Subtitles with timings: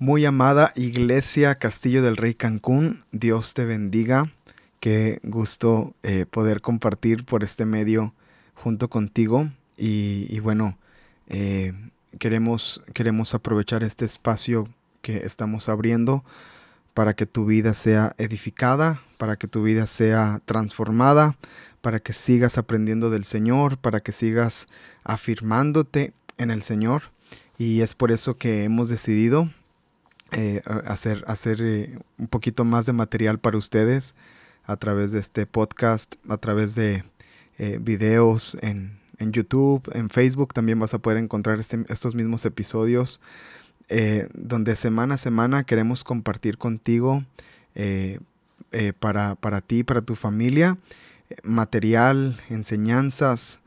[0.00, 4.30] Muy amada Iglesia Castillo del Rey Cancún, Dios te bendiga.
[4.78, 8.14] Qué gusto eh, poder compartir por este medio
[8.54, 9.50] junto contigo.
[9.76, 10.78] Y, bueno,
[11.26, 11.72] eh,
[12.20, 14.68] queremos, queremos aprovechar este espacio
[15.02, 16.22] que estamos abriendo
[16.94, 21.36] para que tu vida sea edificada, para que tu vida sea transformada,
[21.80, 24.68] para que sigas aprendiendo del Señor, para que sigas
[25.02, 27.10] afirmándote en el Señor.
[27.58, 29.50] Y es por eso que hemos decidido
[30.32, 34.14] eh, hacer, hacer eh, un poquito más de material para ustedes
[34.66, 37.02] a través de este podcast, a través de
[37.56, 43.20] eh, videos en, YouTube, en Facebook también vas a poder encontrar este, estos mismos episodios
[44.34, 47.24] donde semana a semana queremos compartir contigo
[49.00, 50.76] para, para ti, para tu familia,
[51.42, 53.60] material, enseñanzas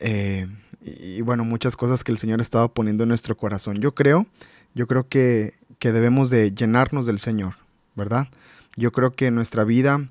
[0.00, 3.80] y, y bueno, muchas cosas que el Señor ha estado poniendo en nuestro corazón.
[3.80, 4.26] Yo creo,
[4.74, 7.56] yo creo que que debemos de llenarnos del Señor,
[7.94, 8.28] ¿verdad?
[8.74, 10.08] Yo creo que nuestra vida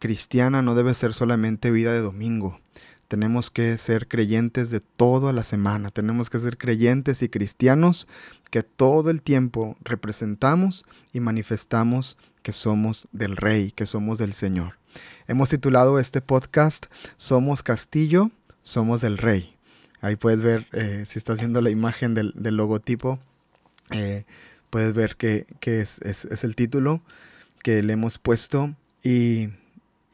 [0.00, 2.58] cristiana no debe ser solamente vida de domingo.
[3.06, 5.90] Tenemos que ser creyentes de toda la semana.
[5.90, 8.08] Tenemos que ser creyentes y cristianos
[8.50, 14.76] que todo el tiempo representamos y manifestamos que somos del Rey, que somos del Señor.
[15.28, 18.32] Hemos titulado este podcast Somos Castillo,
[18.64, 19.54] somos del Rey.
[20.00, 23.20] Ahí puedes ver, eh, si estás viendo la imagen del, logotipo,
[23.92, 24.24] eh,
[24.72, 26.00] puedes ver que, es,
[26.44, 27.02] el título
[27.62, 29.50] que le hemos puesto y,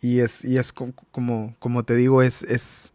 [0.03, 2.93] es, y es como, como te digo, es, es,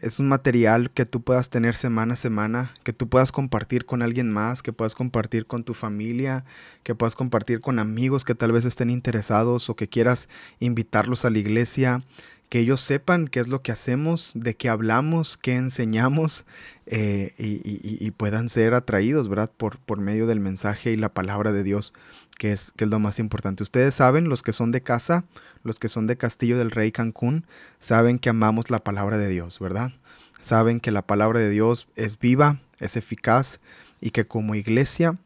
[0.00, 4.02] es un material que tú puedas tener semana a semana, que tú puedas compartir con
[4.02, 6.44] alguien más, que puedas compartir con tu familia,
[6.84, 10.28] que puedas compartir con amigos que tal vez estén interesados o que quieras
[10.60, 12.02] invitarlos a la iglesia
[12.48, 16.44] que ellos sepan qué es lo que hacemos, de qué hablamos, qué enseñamos
[16.86, 19.50] eh, y, puedan ser atraídos, ¿verdad?
[19.56, 21.94] Por, por medio del mensaje y la palabra de Dios,
[22.38, 23.62] que es, que es lo más importante.
[23.62, 25.24] Ustedes saben, los que son de casa,
[25.62, 27.46] los que son de Castillo del Rey Cancún,
[27.78, 29.92] saben que amamos la palabra de Dios, ¿verdad?
[30.40, 33.60] Saben que la palabra de Dios es viva, es eficaz
[34.00, 35.16] y que como iglesia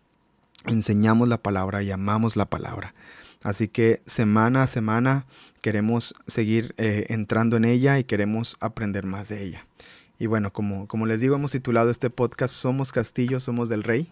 [0.66, 2.94] enseñamos la palabra y amamos la palabra.
[3.42, 5.26] Así que semana a semana
[5.60, 9.66] queremos seguir eh, entrando en ella y queremos aprender más de ella.
[10.18, 14.10] Y bueno, como, como les digo, hemos titulado este podcast Somos Castillo, Somos del Rey.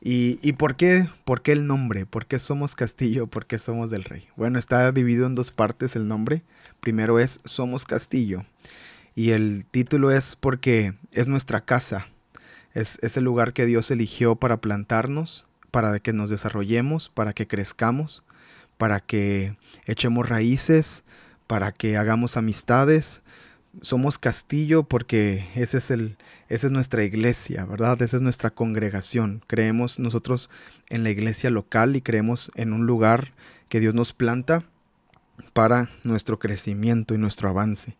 [0.00, 2.06] ¿Y, y por, qué, por qué el nombre?
[2.06, 3.26] ¿Por qué somos Castillo?
[3.26, 4.28] ¿Por qué somos del Rey?
[4.36, 6.42] Bueno, está dividido en dos partes el nombre.
[6.80, 8.44] Primero es Somos Castillo.
[9.16, 12.06] Y el título es porque es nuestra casa.
[12.74, 17.48] Es, es el lugar que Dios eligió para plantarnos, para que nos desarrollemos, para que
[17.48, 18.22] crezcamos
[18.78, 19.56] para que
[19.86, 21.02] echemos raíces,
[21.46, 23.20] para que hagamos amistades.
[23.82, 26.16] Somos castillo porque ese es el,
[26.48, 28.00] esa es nuestra iglesia, ¿verdad?
[28.00, 29.42] Esa es nuestra congregación.
[29.46, 30.48] Creemos nosotros
[30.88, 33.34] en la iglesia local y creemos en un lugar
[33.68, 34.62] que Dios nos planta
[35.52, 37.96] para nuestro crecimiento y nuestro avance.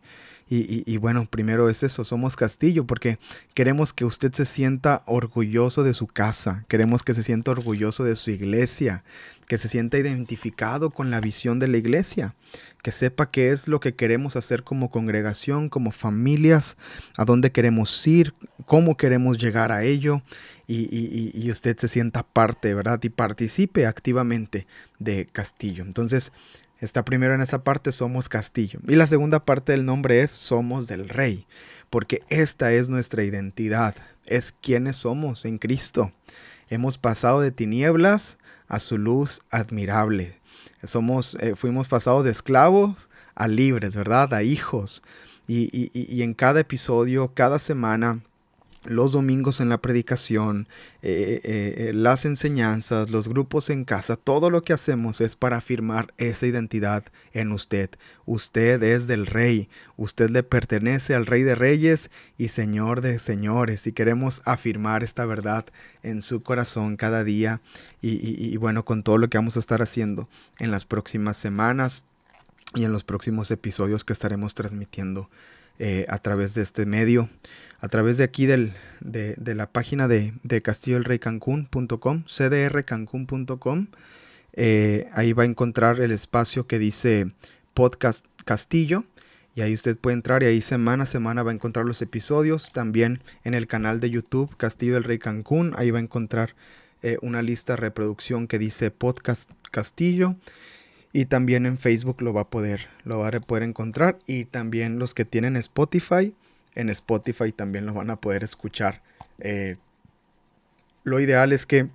[0.51, 3.19] Y, bueno, primero es eso, somos castillo porque
[3.53, 8.15] queremos que usted se sienta orgulloso de su casa, queremos que se sienta orgulloso de
[8.15, 9.03] su iglesia,
[9.47, 12.33] que se sienta identificado con la visión de la iglesia,
[12.81, 16.77] que sepa qué es lo que queremos hacer como congregación, como familias,
[17.15, 18.33] a dónde queremos ir,
[18.65, 20.23] cómo queremos llegar a ello
[20.65, 22.99] y, y usted se sienta parte, ¿verdad?
[23.03, 24.65] Y participe activamente
[24.97, 25.83] de Castillo.
[25.83, 26.31] Entonces,
[26.81, 28.79] Está primero en esa parte somos castillo.
[28.87, 31.45] Y la segunda parte del nombre es somos del rey.
[31.89, 33.95] Porque esta es nuestra identidad.
[34.25, 36.13] Es quienes somos en Cristo.
[36.69, 38.37] Hemos pasado de tinieblas
[38.67, 40.39] a su luz admirable.
[40.83, 44.33] Somos, eh, fuimos pasados de esclavos a libres, ¿verdad?
[44.33, 45.03] A hijos.
[45.47, 48.21] y en cada episodio, cada semana,
[48.85, 50.67] los domingos en la predicación,
[51.01, 55.57] eh, eh, eh, las enseñanzas, los grupos en casa, todo lo que hacemos es para
[55.57, 57.03] afirmar esa identidad
[57.33, 57.89] en usted.
[58.25, 63.85] Usted es del rey, usted le pertenece al rey de reyes y señor de señores
[63.85, 65.65] y queremos afirmar esta verdad
[66.03, 67.61] en su corazón cada día
[68.01, 68.19] y,
[68.53, 72.05] y bueno, con todo lo que vamos a estar haciendo en las próximas semanas
[72.75, 75.29] y en los próximos episodios que estaremos transmitiendo
[76.07, 77.29] a través de este medio
[77.81, 83.87] a través de aquí del, de, la página de, de castilloelreycancún.com, cdrcancún.com.
[84.53, 87.31] Eh, ahí va a encontrar el espacio que dice
[87.73, 89.05] Podcast Castillo.
[89.55, 92.71] Y ahí usted puede entrar y ahí semana a semana va a encontrar los episodios.
[92.71, 95.73] También en el canal de YouTube Castillo del Rey Cancún.
[95.77, 96.55] Ahí va a encontrar
[97.01, 100.35] eh, una lista de reproducción que dice Podcast Castillo.
[101.11, 104.19] Y también en Facebook lo va a poder, lo va a poder encontrar.
[104.27, 106.33] Y también los que tienen Spotify
[106.75, 109.01] en Spotify también lo van a poder escuchar.
[109.39, 109.77] Eh,
[111.03, 111.89] lo ideal es que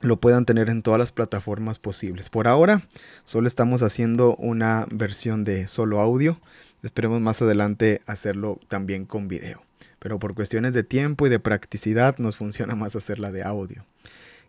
[0.00, 2.28] lo puedan tener en todas las plataformas posibles.
[2.28, 2.82] Por ahora,
[3.24, 6.40] solo estamos haciendo una versión de solo audio.
[6.82, 9.62] Esperemos más adelante hacerlo también con video.
[9.98, 13.84] Pero por cuestiones de tiempo y de practicidad nos funciona más hacerla de audio.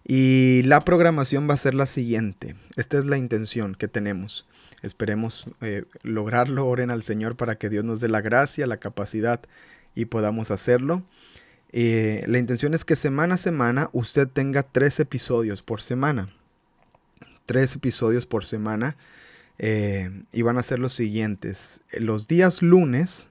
[0.06, 2.56] Y la programación va a ser la siguiente.
[2.76, 4.46] Esta es la intención que tenemos.
[4.82, 6.68] Esperemos eh, lograrlo.
[6.68, 9.40] Oren al Señor para que Dios nos dé la gracia, la capacidad
[9.96, 11.04] y podamos hacerlo.
[11.72, 16.28] Eh, la intención es que semana a semana usted tenga tres episodios por semana.
[17.46, 18.98] Tres episodios por semana.
[19.58, 21.80] Eh, y van a ser los siguientes.
[21.94, 23.30] Los días lunes,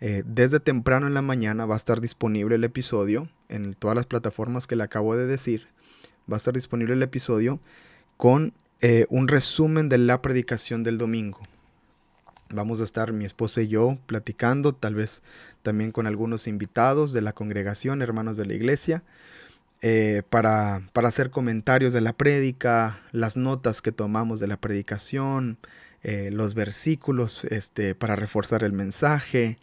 [0.00, 4.66] desde temprano en la mañana, va a estar disponible el episodio en todas las plataformas
[4.66, 5.68] que le acabo de decir.
[6.30, 7.60] Va a estar disponible el episodio
[8.16, 8.52] con
[9.10, 11.38] un resumen de la predicación del domingo.
[12.50, 15.22] Vamos a estar mi esposa y yo platicando, tal vez
[15.62, 19.02] también con algunos invitados de la congregación, hermanos de la iglesia,
[19.80, 25.58] eh, para, hacer comentarios de la prédica, las notas que tomamos de la predicación,
[26.02, 29.58] eh, los versículos este, para reforzar el mensaje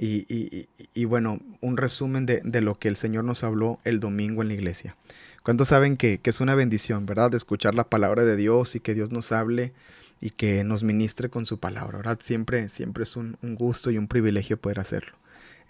[0.00, 4.54] y, bueno, un resumen de, lo que el Señor nos habló el domingo en la
[4.54, 4.96] iglesia.
[5.48, 7.30] ¿Cuántos saben que, que es una bendición, verdad?
[7.30, 9.72] De escuchar la palabra de Dios y que Dios nos hable
[10.20, 12.18] y que nos ministre con su palabra, ¿verdad?
[12.20, 15.16] Siempre, siempre es un, gusto y un privilegio poder hacerlo.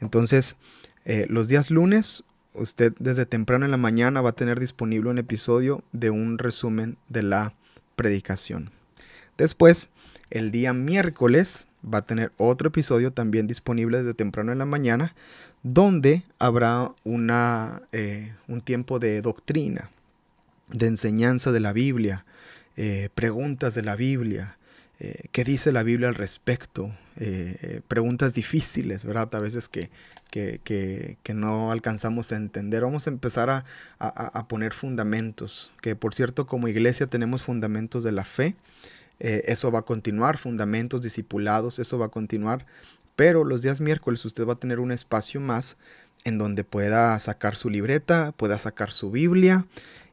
[0.01, 0.57] Entonces,
[1.05, 5.19] eh, los días lunes, usted desde temprano en la mañana va a tener disponible un
[5.19, 7.55] episodio de un resumen de la
[7.95, 8.73] predicación.
[9.37, 9.91] Después,
[10.31, 15.15] el día miércoles va a tener otro episodio también disponible desde temprano en la mañana,
[15.63, 19.91] donde habrá una, eh, un tiempo de doctrina,
[20.69, 22.25] de enseñanza de la Biblia,
[22.81, 24.57] eh, preguntas de la Biblia,
[25.01, 29.35] eh, qué dice la Biblia al respecto, eh, preguntas difíciles, ¿verdad?
[29.35, 29.91] A veces que,
[30.31, 32.83] que, no alcanzamos a entender.
[32.83, 33.65] Vamos a empezar a,
[33.99, 38.55] a, poner fundamentos, que por cierto como iglesia tenemos fundamentos de la fe,
[39.19, 42.65] eso va a continuar, fundamentos discipulados, eso va a continuar,
[43.19, 45.77] pero los días miércoles usted va a tener un espacio más
[46.23, 49.67] en donde pueda sacar su libreta, pueda sacar su Biblia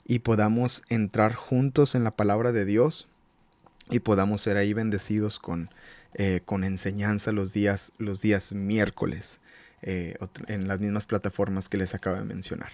[0.08, 3.08] y podamos entrar juntos en la palabra de Dios
[3.92, 5.70] y podamos ser ahí bendecidos con,
[6.16, 9.38] eh, con enseñanza los días, los días miércoles
[9.84, 10.16] eh,
[10.48, 12.72] en las mismas plataformas que les acabo de mencionar.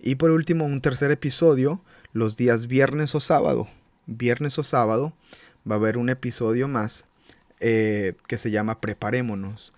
[0.00, 1.82] Y por último, un tercer episodio,
[2.14, 3.68] los días viernes o sábado.
[4.06, 5.12] Viernes o sábado
[5.70, 7.04] va a haber un episodio más
[7.60, 9.72] eh, que se llama Preparémonos.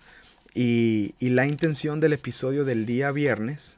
[0.53, 3.77] Y, y, la intención del episodio del día viernes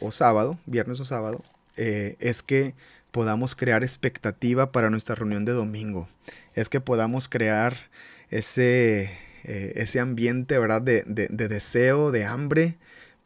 [0.00, 1.38] o sábado, viernes o sábado,
[1.76, 2.74] eh, es que
[3.10, 6.08] podamos crear expectativa para nuestra reunión de domingo.
[6.54, 7.76] Es que podamos crear
[8.30, 9.10] ese,
[9.44, 10.82] eh, ese ambiente, ¿verdad?
[10.82, 12.76] De, deseo, de hambre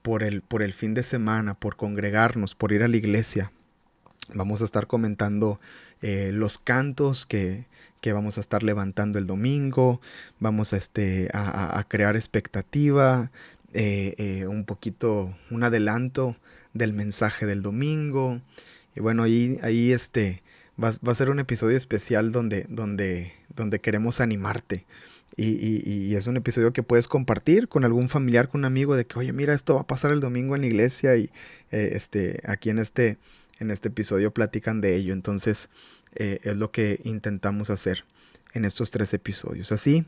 [0.02, 3.52] por el, por el fin de semana, por congregarnos, por ir a la iglesia.
[4.34, 5.60] Vamos a estar comentando
[6.02, 7.66] eh, los cantos que,
[8.12, 10.00] vamos a estar levantando el domingo.
[10.40, 13.30] Vamos a, este, a, crear expectativa,
[13.74, 16.36] un poquito, un adelanto
[16.72, 18.40] del mensaje del domingo.
[18.94, 20.42] Y bueno, ahí, ahí este,
[20.82, 24.86] va, a ser un episodio especial donde, donde, donde queremos animarte.
[25.38, 29.18] Y, es un episodio que puedes compartir con algún familiar, con un amigo, de que,
[29.18, 31.30] oye, mira, esto va a pasar el domingo en la iglesia y
[31.72, 33.18] eh, este, aquí en este,
[33.58, 35.12] en este episodio platican de ello.
[35.12, 35.68] Entonces,
[36.18, 38.04] eh, es lo que intentamos hacer
[38.52, 39.72] en estos tres episodios.
[39.72, 40.06] Así,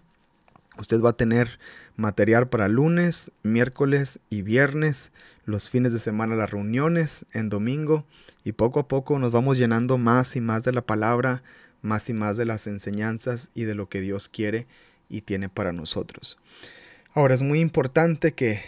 [0.79, 1.59] usted va a tener
[1.97, 5.11] material para lunes, miércoles y viernes
[5.49, 8.05] los fines de semana las reuniones, en domingo,
[8.45, 11.43] y poco a poco nos vamos llenando más y más de la palabra,
[11.81, 14.67] más y más de las enseñanzas y de lo que Dios quiere
[15.09, 16.39] y tiene para nosotros.
[17.15, 18.61] Ahora es muy importante que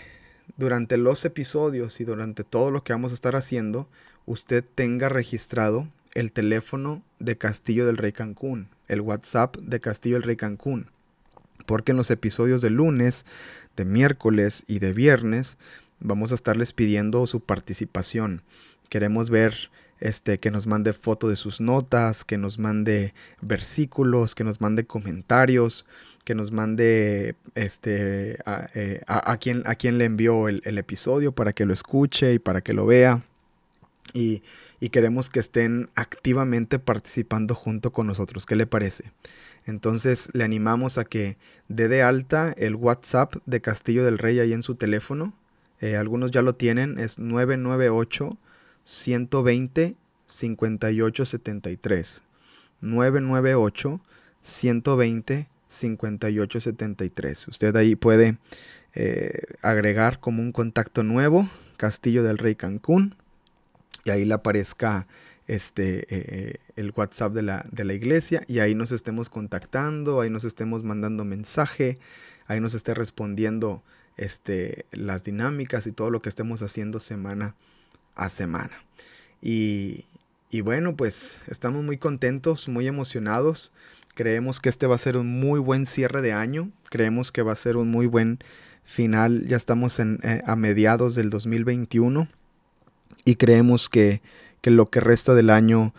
[0.57, 3.87] durante los episodios y durante todo lo que vamos a estar haciendo,
[4.25, 10.25] usted tenga registrado el teléfono de Castillo del Rey Cancún, el WhatsApp de Castillo del
[10.25, 10.91] Rey Cancún.
[11.67, 13.25] Porque en los episodios de lunes,
[13.77, 15.57] de miércoles y de viernes
[16.01, 18.43] vamos a estarles pidiendo su participación.
[18.89, 24.45] Queremos ver este, que nos mande foto de sus notas, que nos mande versículos, que
[24.45, 25.87] nos mande comentarios,
[26.25, 29.03] que nos mande este, a, eh,
[29.39, 32.87] quien, a quien le envió el, episodio para que lo escuche y para que lo
[32.87, 33.23] vea.
[34.15, 34.43] Y,
[34.81, 38.47] y, queremos que estén activamente participando junto con nosotros.
[38.47, 39.13] ¿Qué le parece?
[39.67, 41.37] Entonces le animamos a que
[41.69, 45.35] dé de alta el WhatsApp de Castillo del Rey ahí en su teléfono
[45.81, 48.37] eh, algunos ya lo tienen, es 998
[48.85, 49.97] 120
[50.27, 52.23] 5873.
[52.81, 54.01] 998
[54.43, 57.49] 120 5873.
[57.49, 58.37] Usted ahí puede
[58.95, 63.15] eh, agregar como un contacto nuevo Castillo del Rey Cancún
[64.11, 65.07] ahí le aparezca
[65.51, 70.31] este, eh, el WhatsApp de la, de la iglesia y ahí nos estemos contactando, ahí
[70.31, 71.99] nos estemos mandando mensaje,
[72.47, 73.83] ahí nos esté respondiendo
[74.17, 77.57] este, las dinámicas y todo lo que estemos haciendo semana
[78.15, 78.85] a semana.
[79.43, 80.05] Y,
[80.51, 83.73] y bueno, pues estamos muy contentos, muy emocionados.
[84.15, 86.71] Creemos que este va a ser un muy buen cierre de año.
[86.91, 88.39] Creemos que va a ser un muy buen
[88.85, 89.49] final.
[89.49, 92.29] Ya estamos en, eh, a mediados del 2021
[93.25, 94.23] y creemos que,
[94.61, 95.93] que lo que resta del año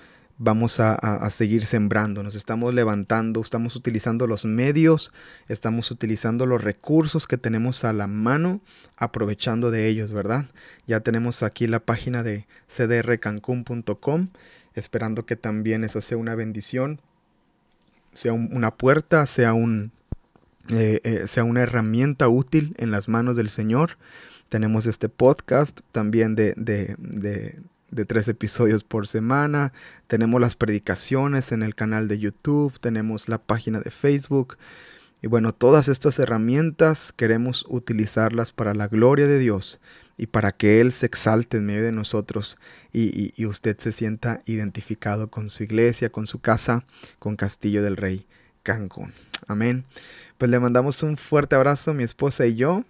[0.44, 5.13] vamos a, seguir sembrando, nos estamos levantando, estamos utilizando los medios,
[5.48, 8.60] estamos utilizando los recursos que tenemos a la mano,
[8.98, 10.48] aprovechando de ellos, ¿verdad?
[10.88, 14.30] Ya tenemos aquí la página de cdrcancun.com,
[14.74, 17.01] esperando que también eso sea una bendición,
[18.13, 19.92] sea una puerta, sea, un,
[20.70, 24.00] eh, eh, sea una herramienta útil en las manos del Señor.
[24.51, 26.98] Tenemos este podcast también de, de,
[27.89, 29.72] de tres episodios por semana.
[30.08, 34.58] Tenemos las predicaciones en el canal de YouTube, tenemos la página de Facebook.
[35.22, 39.79] Y bueno, todas estas herramientas queremos utilizarlas para la gloria de Dios
[40.17, 42.58] y para que Él se exalte en medio de nosotros
[42.91, 46.84] y, y, usted se sienta identificado con su iglesia, con su casa,
[47.20, 48.27] con Castillo del Rey
[48.63, 49.13] Cancún.
[49.48, 49.86] Amén.
[50.38, 52.84] Pues le mandamos un fuerte abrazo, mi esposa y yo.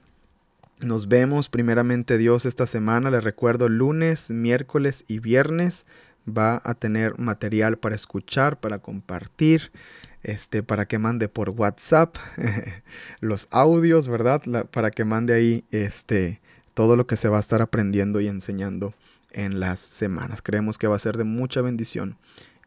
[0.82, 3.12] Nos vemos primeramente Dios esta semana.
[3.12, 5.86] Les recuerdo lunes, miércoles y viernes
[6.28, 9.72] va a tener material para escuchar, para compartir,
[10.24, 12.16] este, para que mande por WhatsApp
[13.20, 14.42] los audios, ¿verdad?
[14.72, 16.42] para que mande ahí este,
[16.74, 18.96] todo lo que se va a estar aprendiendo y enseñando
[19.30, 20.42] en las semanas.
[20.42, 22.18] Creemos que va a ser de mucha bendición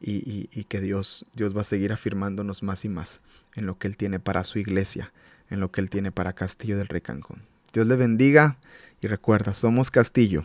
[0.00, 3.22] y, y que Dios, Dios va a seguir afirmándonos más y más
[3.56, 5.12] en lo que Él tiene para su iglesia,
[5.50, 7.53] en lo que Él tiene para Castillo del Rey Cancún.
[7.74, 8.56] Dios le bendiga
[9.00, 10.44] y recuerda, somos castillo,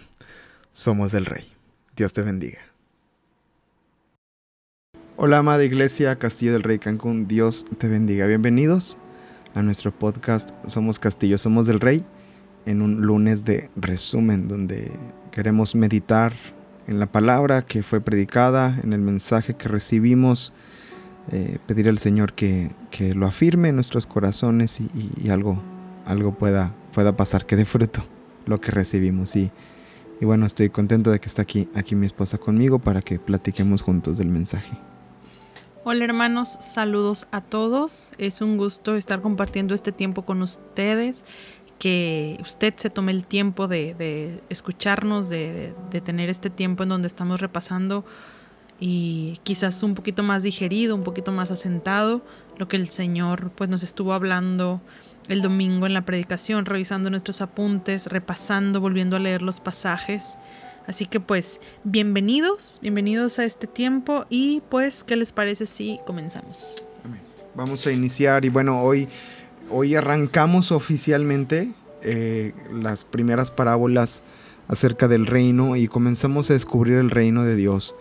[0.73, 1.47] somos del rey.
[1.95, 2.57] Dios te bendiga.
[5.15, 8.25] Hola amada iglesia, Castillo del Rey Cancún, Dios te bendiga.
[8.25, 8.97] Bienvenidos
[9.53, 12.03] a nuestro podcast Somos Castillo, Somos del Rey,
[12.65, 14.91] en un lunes de resumen donde
[15.29, 16.33] queremos meditar
[16.87, 20.51] en la palabra que fue predicada, en el mensaje que recibimos,
[21.31, 22.71] eh, pedir al Señor que,
[23.13, 25.61] lo afirme en nuestros corazones y algo
[26.09, 28.03] algo pueda, pueda pasar, que dé fruto
[28.45, 29.33] lo que recibimos.
[29.37, 29.51] Y,
[30.19, 33.81] y bueno, estoy contento de que está aquí, aquí mi esposa conmigo para que platiquemos
[33.81, 34.77] juntos del mensaje.
[35.85, 38.11] Hola hermanos, saludos a todos.
[38.17, 41.23] Es un gusto estar compartiendo este tiempo con ustedes.
[41.77, 47.07] Que usted se tome el tiempo de, escucharnos, de, de, tener este tiempo en donde
[47.07, 48.03] estamos repasando
[48.77, 52.21] y quizás un poquito más digerido, un poquito más asentado,
[52.57, 54.81] lo que el Señor pues nos estuvo hablando
[55.29, 60.37] el domingo en la predicación, revisando nuestros apuntes, repasando, volviendo a leer los pasajes.
[60.87, 66.73] Así que pues bienvenidos, bienvenidos a este tiempo y pues, ¿qué les parece si comenzamos?
[67.53, 69.07] Vamos a iniciar y bueno, hoy,
[69.69, 71.71] hoy arrancamos oficialmente
[72.01, 74.23] eh, las primeras parábolas
[74.67, 77.93] acerca del reino y comenzamos a descubrir el reino de Dios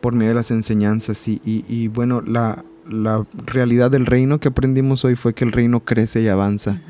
[0.00, 5.04] por medio de las enseñanzas y, y bueno, la, la realidad del reino que aprendimos
[5.04, 6.80] hoy fue que el reino crece y avanza.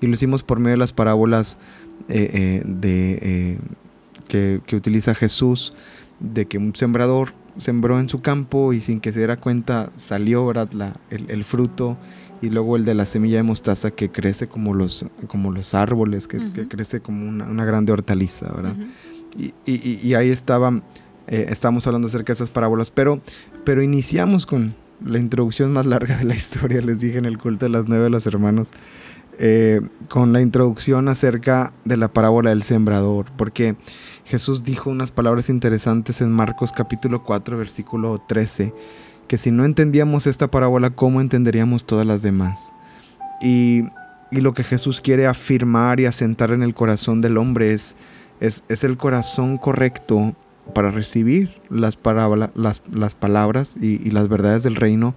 [0.00, 1.58] Y lo hicimos por medio de las parábolas
[2.08, 5.72] eh, eh, de, eh, que, utiliza Jesús,
[6.20, 10.52] de que un sembrador sembró en su campo y sin que se diera cuenta salió
[10.52, 11.98] La, el, fruto
[12.40, 16.26] y luego el de la semilla de mostaza que crece como los, como los árboles,
[16.26, 18.74] que, crece como una, grande hortaliza, ¿verdad?
[19.36, 20.82] y, y, ahí estaba,
[21.26, 23.20] estábamos hablando acerca de esas parábolas, pero,
[23.64, 27.66] pero iniciamos con, la introducción más larga de la historia, les dije en el culto
[27.66, 28.72] de las nueve de los hermanos,
[29.38, 33.76] eh, con la introducción acerca de la parábola del sembrador, porque
[34.24, 38.74] Jesús dijo unas palabras interesantes en Marcos capítulo 4, versículo 13,
[39.26, 42.72] que si no entendíamos esta parábola, ¿cómo entenderíamos todas las demás?
[43.40, 43.84] Y,
[44.30, 47.96] y lo que Jesús quiere afirmar y asentar en el corazón del hombre es,
[48.40, 50.36] es, es el corazón correcto
[50.72, 51.98] para recibir las,
[52.54, 55.14] las, las palabras y, las verdades del reino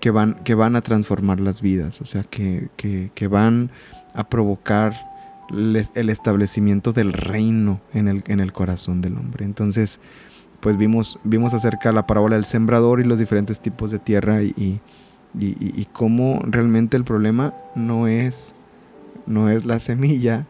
[0.00, 3.70] que van, que van a transformar las vidas, o sea, que, van
[4.14, 4.94] a provocar
[5.50, 9.44] el establecimiento del reino en el, en el corazón del hombre.
[9.44, 10.00] Entonces,
[10.60, 14.42] pues vimos, vimos acerca de la parábola del sembrador y los diferentes tipos de tierra
[14.42, 14.80] y,
[15.38, 18.54] y, cómo realmente el problema no es,
[19.26, 20.46] no es la semilla,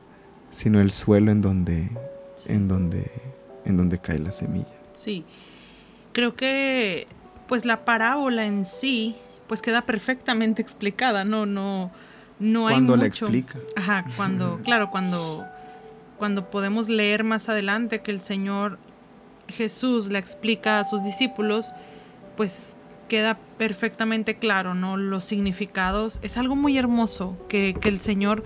[0.51, 1.91] sino el suelo en donde,
[2.47, 3.11] en donde
[3.67, 4.67] en donde cae la semilla.
[4.93, 5.25] Sí,
[6.13, 7.07] creo que
[7.47, 11.91] pues la parábola en sí pues queda perfectamente explicada, no, no,
[12.39, 13.59] no hay Cuando la explica.
[13.77, 15.47] Ajá, cuando, claro, cuando,
[16.19, 18.79] cuando podemos leer más adelante que el Señor
[19.49, 21.73] Jesús le explica a sus discípulos,
[22.37, 22.77] pues
[23.09, 24.97] queda perfectamente claro, ¿no?
[24.97, 26.19] Los significados.
[26.23, 28.43] Es algo muy hermoso que, que el Señor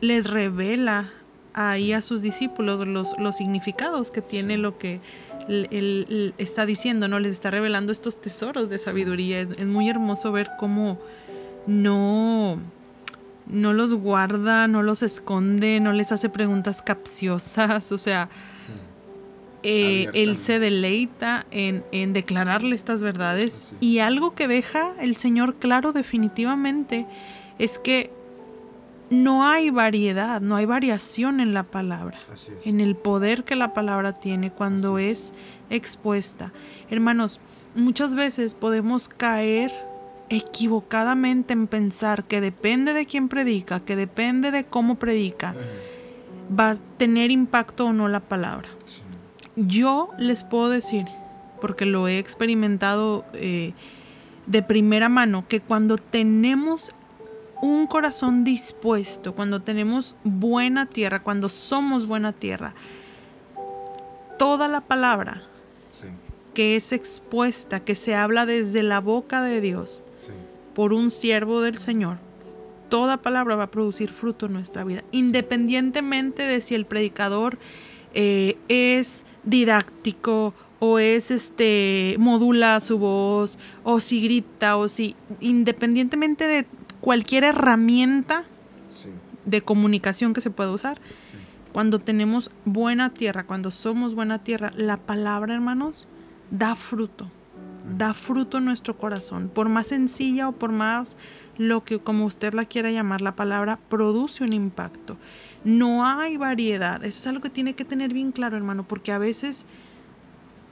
[0.00, 1.10] les revela
[1.54, 5.00] ahí a sus discípulos los, los significados que tiene lo que
[5.48, 7.20] él, está diciendo, ¿no?
[7.20, 9.40] Les está revelando estos tesoros de sabiduría.
[9.40, 10.98] Es, es, muy hermoso ver cómo
[11.66, 12.58] no,
[13.46, 18.28] no los guarda, no los esconde, no les hace preguntas capciosas, o sea,
[19.62, 23.72] eh, él se deleita en, en, declararle estas verdades.
[23.80, 27.06] Y algo que deja el Señor claro definitivamente
[27.58, 28.10] es que
[29.10, 32.18] no hay variedad, no hay variación en la palabra,
[32.64, 35.32] en el poder que la palabra tiene cuando es.
[35.70, 36.52] expuesta.
[36.90, 37.40] Hermanos,
[37.74, 39.72] muchas veces podemos caer
[40.28, 45.54] equivocadamente en pensar que depende de quién predica, que depende de cómo predica,
[46.58, 48.68] va a tener impacto o no la palabra.
[49.56, 51.06] Yo les puedo decir,
[51.60, 53.72] porque lo he experimentado eh,
[54.46, 56.94] de primera mano, que cuando tenemos
[57.64, 62.74] un corazón dispuesto, cuando tenemos buena tierra, cuando somos buena tierra,
[64.38, 65.42] toda la palabra
[66.52, 70.02] que es expuesta, que se habla desde la boca de Dios
[70.74, 72.18] por un siervo del Señor,
[72.90, 77.58] toda palabra va a producir fruto en nuestra vida, independientemente de si el predicador
[78.12, 86.46] eh, es didáctico o es este modula su voz o si grita o si independientemente
[86.46, 86.66] de
[87.04, 88.44] cualquier herramienta
[89.44, 90.98] de comunicación que se pueda usar.
[91.70, 96.08] Cuando tenemos buena tierra, cuando somos buena tierra, la palabra, hermanos,
[96.50, 97.30] da fruto.
[97.98, 99.50] Da fruto en nuestro corazón.
[99.52, 101.18] Por más sencilla o por más
[101.58, 105.18] lo que como usted la quiera llamar, la palabra produce un impacto.
[105.62, 107.04] No hay variedad.
[107.04, 109.66] Eso es algo que tiene que tener bien claro, hermano, porque a veces,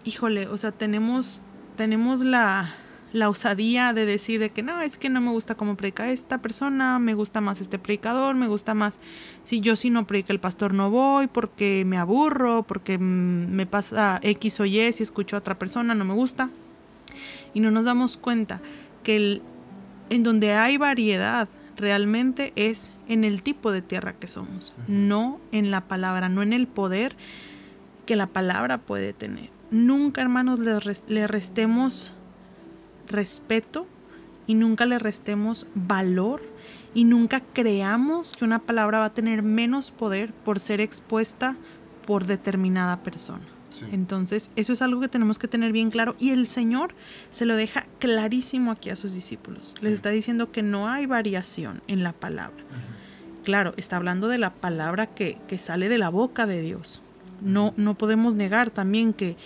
[0.05, 1.43] híjole, o sea, tenemos,
[1.77, 2.75] tenemos la,
[3.13, 6.39] la osadía de decir de que no, es que no me gusta cómo predica esta
[6.39, 8.99] persona, me gusta más este predicador, me gusta más,
[9.45, 14.19] si yo si no predica el pastor no voy porque me aburro, porque me pasa
[14.23, 16.51] X o Y, si escucho a otra persona no me gusta.
[17.55, 18.61] Y no nos damos cuenta
[19.03, 19.43] que el,
[20.09, 25.71] en donde hay variedad realmente es en el tipo de tierra que somos, no en
[25.71, 27.17] la palabra, no en el poder
[28.07, 29.51] que la palabra puede tener.
[29.71, 32.13] Nunca, hermanos, le, restemos
[33.13, 33.87] respeto
[34.47, 36.43] y nunca le restemos valor
[36.95, 41.57] y nunca creamos que una palabra va a tener menos poder por ser expuesta
[42.07, 43.45] por determinada persona.
[43.91, 46.95] Entonces, eso es algo que tenemos que tener bien claro y el Señor
[47.31, 49.75] se lo deja clarísimo aquí a sus discípulos.
[49.81, 52.63] Les está diciendo que no hay variación en la palabra.
[53.45, 57.01] Claro, está hablando de la palabra que, sale de la boca de Dios.
[57.41, 59.37] No, no podemos negar también que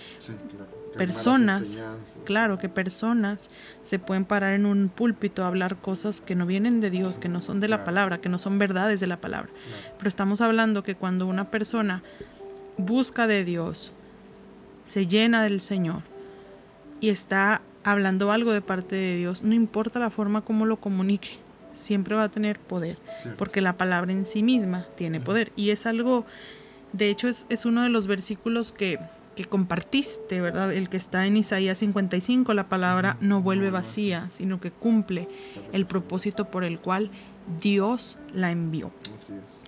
[0.97, 1.81] personas,
[2.25, 3.49] claro, que personas
[3.83, 7.29] se pueden parar en un púlpito a hablar cosas que no vienen de Dios, que
[7.29, 9.49] no son de la palabra, que no son verdades de la palabra.
[9.97, 12.03] Pero estamos hablando que cuando una persona
[12.77, 13.91] busca de Dios,
[14.85, 16.01] se llena del Señor
[16.99, 21.37] y está hablando algo de parte de Dios, no importa la forma como lo comunique,
[21.73, 22.97] siempre va a tener poder,
[23.37, 25.51] porque la palabra en sí misma tiene poder.
[25.55, 26.25] Y es algo,
[26.93, 28.99] de hecho es, es uno de los versículos que,
[29.37, 30.73] que, compartiste, ¿verdad?
[30.73, 35.27] El que está en Isaías 55, la palabra no vuelve vacía, sino que cumple
[35.71, 37.11] el propósito por el cual
[37.61, 38.91] Dios la envió.
[39.15, 39.63] Así es.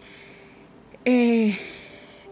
[1.06, 1.58] Eh,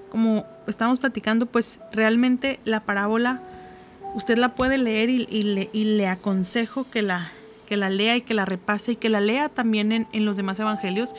[0.10, 3.42] como estamos platicando, pues realmente la parábola
[4.16, 7.32] usted la puede leer y, le, le, aconsejo que la,
[7.68, 10.38] que la lea y que la repase y que la lea también en, en, los
[10.38, 11.16] demás evangelios.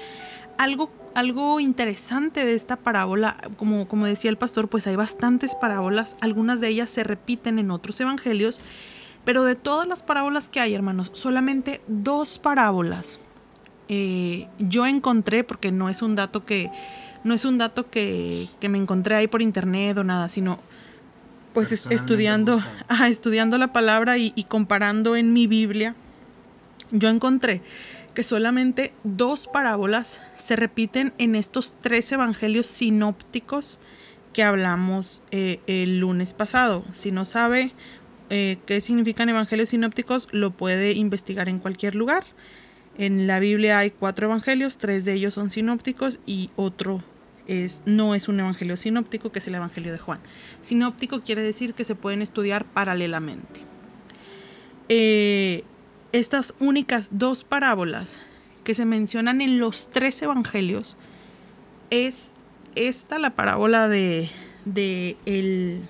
[0.56, 6.16] Algo, algo interesante de esta parábola, como, como decía el pastor, pues hay bastantes parábolas,
[6.20, 8.60] algunas de ellas se repiten en otros evangelios,
[9.24, 13.18] pero de todas las parábolas que hay, hermanos, solamente dos parábolas
[13.88, 16.70] eh, yo encontré, porque no es un dato que
[17.24, 20.60] no es un dato que, me encontré ahí por internet o nada, sino
[21.52, 22.62] pues estudiando,
[23.08, 25.96] estudiando la palabra y, comparando en mi Biblia,
[26.90, 27.62] yo encontré
[28.18, 33.78] que solamente dos parábolas se repiten en estos tres evangelios sinópticos
[34.32, 36.84] que hablamos eh, el lunes pasado.
[36.90, 37.72] Si no sabe
[38.28, 42.24] eh, qué significan evangelios sinópticos, lo puede investigar en cualquier lugar.
[42.98, 47.04] En la Biblia hay cuatro evangelios, tres de ellos son sinópticos y otro
[47.46, 50.18] es, no es un evangelio sinóptico, que es el evangelio de Juan.
[50.60, 53.60] Sinóptico quiere decir que se pueden estudiar paralelamente.
[54.88, 55.62] Eh,
[56.12, 58.18] estas únicas dos parábolas
[58.64, 60.96] que se mencionan en los tres evangelios
[61.90, 62.32] es
[62.74, 64.30] esta la parábola de,
[64.64, 65.82] de el,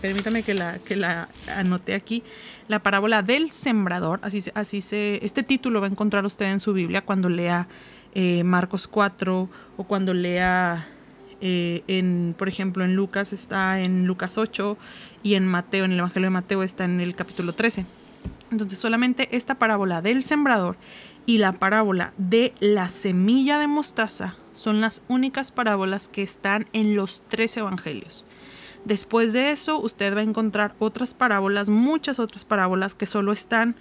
[0.00, 2.22] permítame que la, que la anote aquí,
[2.68, 6.72] la parábola del sembrador, así, así se, este título va a encontrar usted en su
[6.72, 7.68] Biblia cuando lea
[8.14, 10.86] eh, Marcos 4 o cuando lea,
[11.40, 14.78] eh, en, por ejemplo, en Lucas está en Lucas 8
[15.22, 17.86] y en Mateo, en el Evangelio de Mateo está en el capítulo 13.
[18.54, 20.76] Entonces solamente esta parábola del sembrador
[21.26, 26.94] y la parábola de la semilla de mostaza son las únicas parábolas que están en
[26.94, 28.24] los tres evangelios.
[28.84, 33.74] Después de eso, usted va a encontrar otras parábolas, muchas otras parábolas que solo están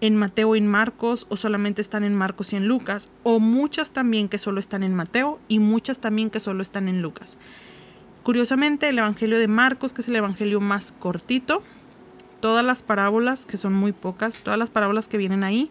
[0.00, 3.90] en Mateo y en Marcos, o solamente están en Marcos y en Lucas, o muchas
[3.90, 7.38] también que solo están en Mateo y muchas también que solo están en Lucas.
[8.24, 11.62] Curiosamente, el Evangelio de Marcos, que es el Evangelio más cortito,
[12.46, 15.68] todas las parábolas, que son muy pocas, todas las parábolas que vienen ahí,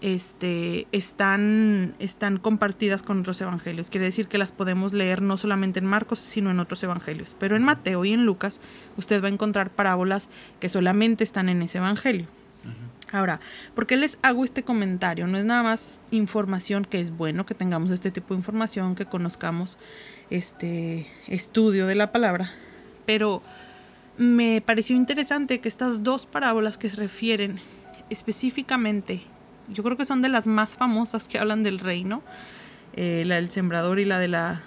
[0.00, 3.90] este, están, están compartidas con otros evangelios.
[3.90, 7.34] Quiere decir que las podemos leer no solamente en Marcos, sino en otros evangelios.
[7.40, 8.60] Pero en Mateo y en Lucas
[8.96, 12.28] usted va a encontrar parábolas que solamente están en ese evangelio.
[13.10, 13.40] Ahora,
[13.74, 15.26] ¿por qué les hago este comentario?
[15.26, 19.06] No es nada más información que es bueno que tengamos este tipo de información, que
[19.06, 19.76] conozcamos
[20.30, 22.52] este estudio de la palabra,
[23.06, 23.42] pero
[24.18, 27.60] me pareció interesante que estas dos parábolas que se refieren
[28.10, 29.22] específicamente
[29.68, 32.22] yo creo que son de las más famosas que hablan del reino,
[32.94, 34.62] eh, la del sembrador y la de la,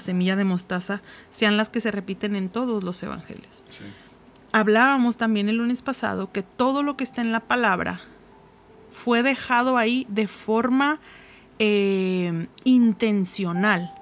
[0.00, 3.62] semilla de mostaza, sean las que se repiten en todos los evangelios.
[4.52, 8.00] Hablábamos también el lunes pasado que todo lo que está en la palabra
[8.90, 10.98] fue dejado ahí de forma
[11.58, 13.94] eh, intencional.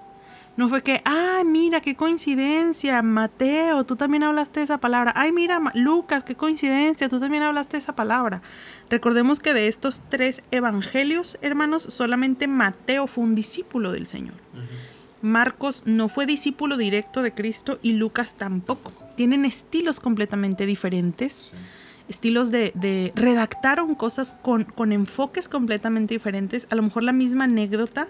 [0.61, 5.11] No fue que, ay, mira, qué coincidencia, Mateo, tú también hablaste de esa palabra.
[5.17, 8.43] Ay, mira, Lucas, qué coincidencia, tú también hablaste de esa palabra.
[8.91, 14.35] Recordemos que de estos tres evangelios, hermanos, solamente Mateo fue un discípulo del Señor.
[15.23, 18.93] Marcos no fue discípulo directo de Cristo y Lucas tampoco.
[19.17, 21.55] Tienen estilos completamente diferentes.
[22.11, 27.45] Estilos de, de, redactaron cosas con, con, enfoques completamente diferentes, a lo mejor la misma
[27.45, 28.09] anécdota,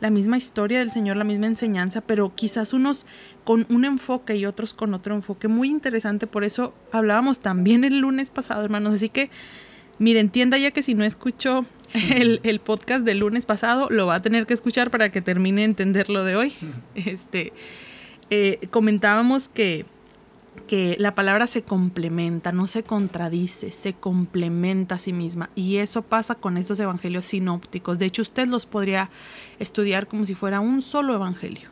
[0.00, 3.06] la misma historia del Señor, la misma enseñanza, pero quizás unos
[3.44, 6.26] con un enfoque y otros con otro enfoque muy interesante.
[6.26, 8.94] Por eso hablábamos también el lunes pasado, hermanos.
[8.94, 9.30] Así que,
[9.98, 14.22] miren, entienda ya que si no escuchó el, podcast del lunes pasado, lo va a
[14.22, 16.52] tener que escuchar para que termine de entender lo de hoy.
[16.94, 17.54] Este,
[18.28, 19.86] eh, comentábamos que
[20.66, 25.50] que la palabra se complementa, no se contradice, se complementa a sí misma.
[25.54, 27.98] Y eso pasa con estos evangelios sinópticos.
[27.98, 29.10] De hecho, usted los podría
[29.58, 31.70] estudiar como si fuera un solo evangelio.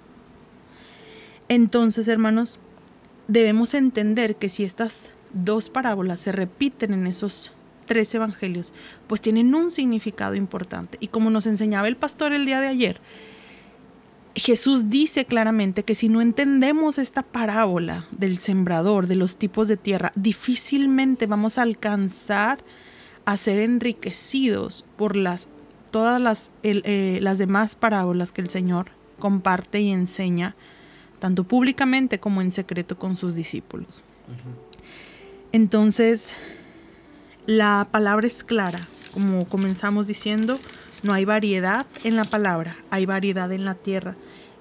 [1.49, 2.59] Entonces, hermanos,
[3.29, 7.53] debemos entender que si estas dos parábolas se repiten en esos
[7.87, 8.73] tres evangelios,
[9.07, 10.99] pues tienen un significado importante.
[11.01, 13.01] Y como nos enseñaba el pastor el día de ayer,
[14.37, 19.79] Jesús dice claramente que si no entendemos esta parábola del sembrador, de los tipos de
[19.79, 22.59] tierra, difícilmente vamos a alcanzar
[23.25, 25.49] a ser enriquecidos por las,
[25.91, 30.55] todas las, eh, las demás parábolas que el Señor comparte y enseña,
[31.19, 34.05] tanto públicamente como en secreto con sus discípulos.
[35.53, 36.37] Entonces,
[37.47, 40.61] la palabra es clara, como comenzamos diciendo,
[41.03, 44.15] no hay variedad en la palabra, hay variedad en la tierra.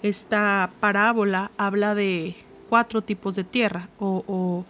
[0.06, 2.36] Esta parábola habla de
[2.70, 4.64] cuatro tipos de tierra o,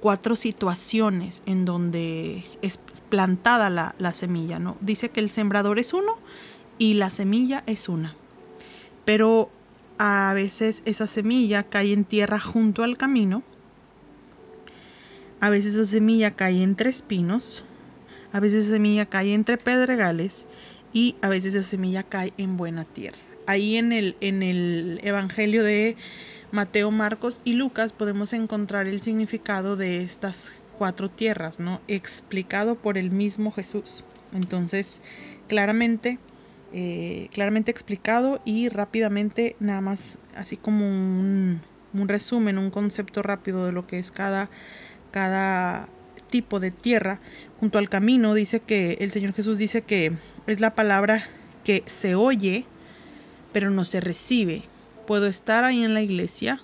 [0.00, 4.58] cuatro situaciones en donde es plantada la, la, semilla.
[4.58, 4.78] ¿no?
[4.80, 6.16] Dice que el sembrador es uno
[6.78, 8.14] y la semilla es una.
[9.04, 9.50] Pero
[9.98, 13.42] a veces esa semilla cae en tierra junto al camino.
[15.40, 17.64] A veces esa semilla cae entre espinos.
[18.32, 20.48] A veces esa semilla cae entre pedregales
[20.94, 23.29] y a veces esa semilla cae en buena tierra.
[23.46, 25.96] Ahí en el, en el Evangelio de
[26.52, 31.80] Mateo, Marcos y Lucas podemos encontrar el significado de estas cuatro tierras, ¿no?
[31.88, 34.04] Explicado por el mismo Jesús.
[34.32, 35.00] Entonces,
[35.48, 36.18] claramente,
[36.72, 41.60] eh, claramente explicado y rápidamente, nada más así como un,
[41.92, 44.50] un, resumen, un concepto rápido de lo que es cada,
[45.10, 45.88] cada
[46.30, 47.20] tipo de tierra.
[47.58, 50.12] Junto al camino dice que el Señor Jesús dice que
[50.46, 51.24] es la palabra
[51.64, 52.64] que se oye,
[53.52, 54.62] pero no se recibe.
[55.06, 56.60] Puedo estar ahí en la iglesia,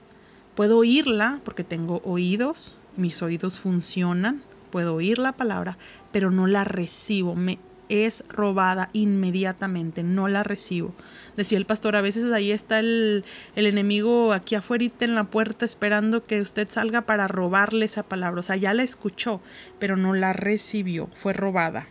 [0.54, 5.78] puedo oírla porque tengo oídos, mis oídos funcionan, puedo oír la palabra,
[6.12, 10.94] pero no la recibo, me es robada inmediatamente, no la recibo.
[11.36, 15.64] Decía el pastor, a veces ahí está el, el enemigo aquí afuera en la puerta
[15.64, 18.40] esperando que usted salga para robarle esa palabra.
[18.40, 19.40] O sea, ya la escuchó,
[19.78, 21.86] pero no la recibió, fue robada.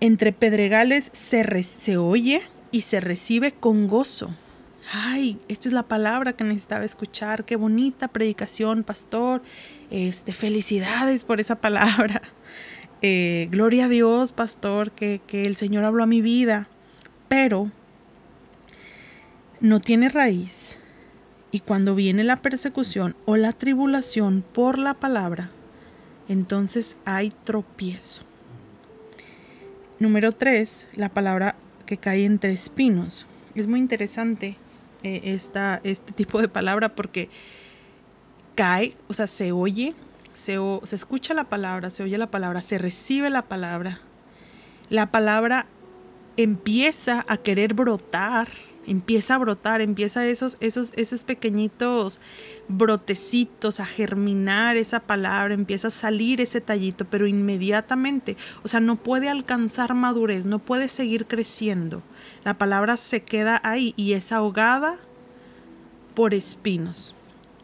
[0.00, 4.30] Entre pedregales se, se oye y se recibe con gozo.
[4.92, 9.40] ay, esta es la palabra que necesitaba escuchar, qué bonita predicación, pastor,
[9.90, 12.22] este, felicidades por esa palabra.
[13.02, 16.68] Eh, gloria a Dios, pastor, que, que el Señor habló a mi vida,
[17.28, 17.70] pero
[19.60, 20.78] no tiene raíz.
[21.50, 25.48] Y cuando viene la persecución o la tribulación por la palabra,
[26.28, 28.22] entonces hay tropiezo.
[29.98, 31.56] Número tres, la palabra
[31.90, 33.26] que cae entre espinos.
[33.56, 34.56] Es muy interesante
[35.02, 35.36] eh,
[35.82, 37.28] este tipo de palabra porque
[38.54, 39.94] cae, o sea, se oye,
[40.32, 43.98] se, se escucha la palabra, se oye la palabra, se recibe la palabra.
[44.88, 45.66] La palabra
[46.36, 48.46] empieza a querer brotar,
[48.86, 52.20] empieza a brotar, empieza esos, esos, esos pequeñitos
[52.68, 58.96] brotecitos a germinar esa palabra, empieza a salir ese tallito, pero inmediatamente, o sea, no
[58.96, 62.02] puede alcanzar madurez, no puede seguir creciendo.
[62.44, 64.98] La palabra se queda ahí y es ahogada
[66.14, 67.14] por espinos.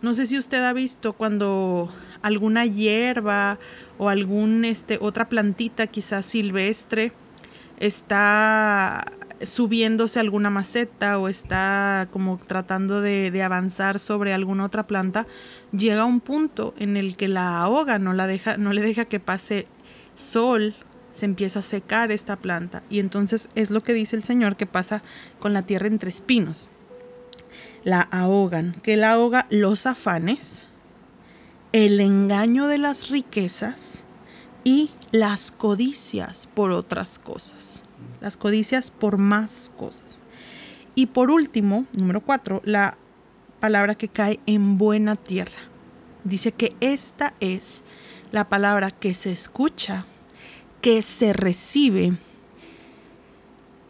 [0.02, 3.59] No sé si usted ha visto cuando alguna hierba
[3.98, 7.12] o algún este otra plantita quizás silvestre
[7.79, 9.05] está
[9.42, 15.27] subiéndose alguna maceta o está como tratando de, avanzar sobre alguna otra planta,
[15.72, 19.05] llega a un punto en el que la ahoga, no, la deja, no le deja
[19.05, 19.66] que pase
[20.14, 20.75] sol,
[21.12, 22.83] se empieza a secar esta planta.
[22.88, 25.03] Y entonces es lo que dice el Señor que pasa
[25.38, 26.68] con la tierra entre espinos.
[27.85, 30.66] La ahogan, que la ahoga los afanes,
[31.72, 34.05] el engaño de las riquezas
[34.64, 37.86] y las codicias por otras cosas
[38.20, 40.20] las codicias por más cosas.
[40.94, 42.96] Y por último, número cuatro, la
[43.61, 45.59] palabra que cae en buena tierra.
[46.24, 47.85] Dice que esta es
[48.33, 50.07] la palabra que se escucha,
[50.81, 52.18] que se recibe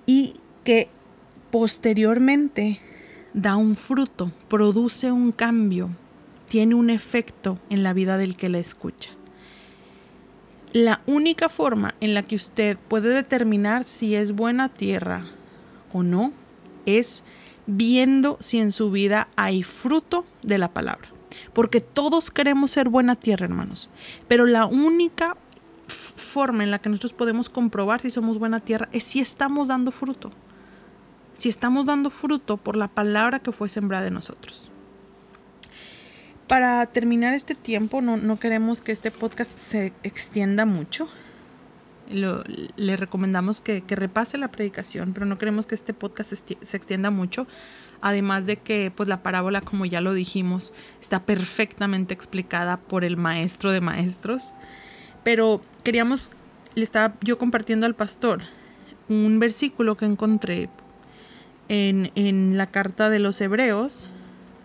[0.06, 0.34] y
[0.64, 0.88] que
[1.50, 2.80] posteriormente
[3.34, 5.90] da un fruto, produce un cambio,
[6.48, 9.10] tiene un efecto en la vida del que la escucha.
[10.72, 15.24] La única forma en la que usted puede determinar si es buena tierra
[15.92, 16.32] o no
[16.84, 17.22] es
[17.66, 21.08] viendo si en su vida hay fruto de la palabra.
[21.52, 23.88] Porque todos queremos ser buena tierra, hermanos.
[24.28, 25.36] Pero la única
[25.88, 29.90] forma en la que nosotros podemos comprobar si somos buena tierra es si estamos dando
[29.90, 30.30] fruto.
[31.34, 34.70] Si estamos dando fruto por la palabra que fue sembrada en nosotros
[36.46, 41.08] para terminar este tiempo, no, queremos que este podcast se extienda mucho.
[42.08, 47.46] le recomendamos que, repase la predicación, pero no queremos que este podcast se extienda mucho.
[48.00, 53.16] Además de que pues la parábola, como ya lo dijimos, está perfectamente explicada por el
[53.16, 54.52] maestro de maestros.
[55.24, 56.32] Pero queríamos,
[56.74, 58.42] le estaba yo compartiendo al pastor
[59.08, 60.68] un versículo que encontré
[61.68, 64.10] en, en la carta de los hebreos,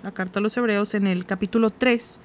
[0.03, 2.19] la carta a los Hebreos en el capítulo 3.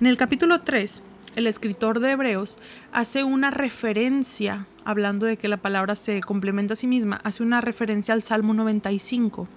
[0.00, 1.02] En el capítulo 3,
[1.36, 2.58] el escritor de Hebreos
[2.92, 7.60] hace una referencia, hablando de que la palabra se complementa a sí misma, hace una
[7.60, 9.48] referencia al Salmo 95.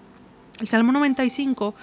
[0.60, 1.74] El Salmo 95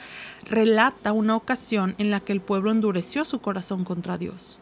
[0.50, 4.58] relata una ocasión en la que el pueblo endureció su corazón contra Dios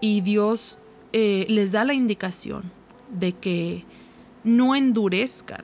[0.00, 0.78] y Dios
[1.12, 2.72] eh, les da la indicación
[3.10, 3.84] de que
[4.42, 5.62] no endurezcan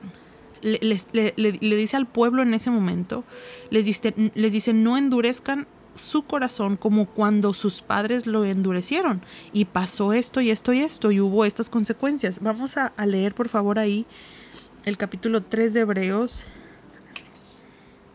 [0.61, 3.23] le, dice al pueblo en ese momento,
[3.69, 9.21] les dice, les dice, no endurezcan su corazón como cuando sus padres lo endurecieron.
[9.53, 12.39] Y pasó esto y esto y esto y hubo estas consecuencias.
[12.41, 14.05] Vamos a, a leer por favor ahí
[14.85, 16.45] el capítulo 3 de Hebreos.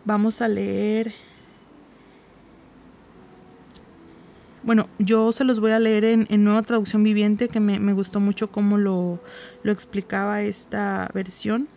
[0.04, 1.12] Vamos a leer...
[4.62, 8.18] Bueno, yo se los voy a leer en, nueva traducción viviente, que me, me gustó
[8.18, 9.20] mucho cómo lo,
[9.62, 11.68] lo explicaba esta versión.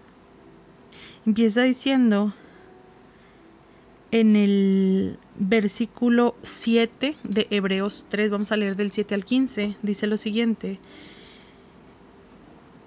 [1.27, 2.33] Empieza diciendo
[4.11, 10.07] en el versículo 7 de Hebreos 3, vamos a leer del 7 al 15, dice
[10.07, 10.79] lo siguiente.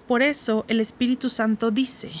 [0.07, 2.13] Por eso el Espíritu Santo dice,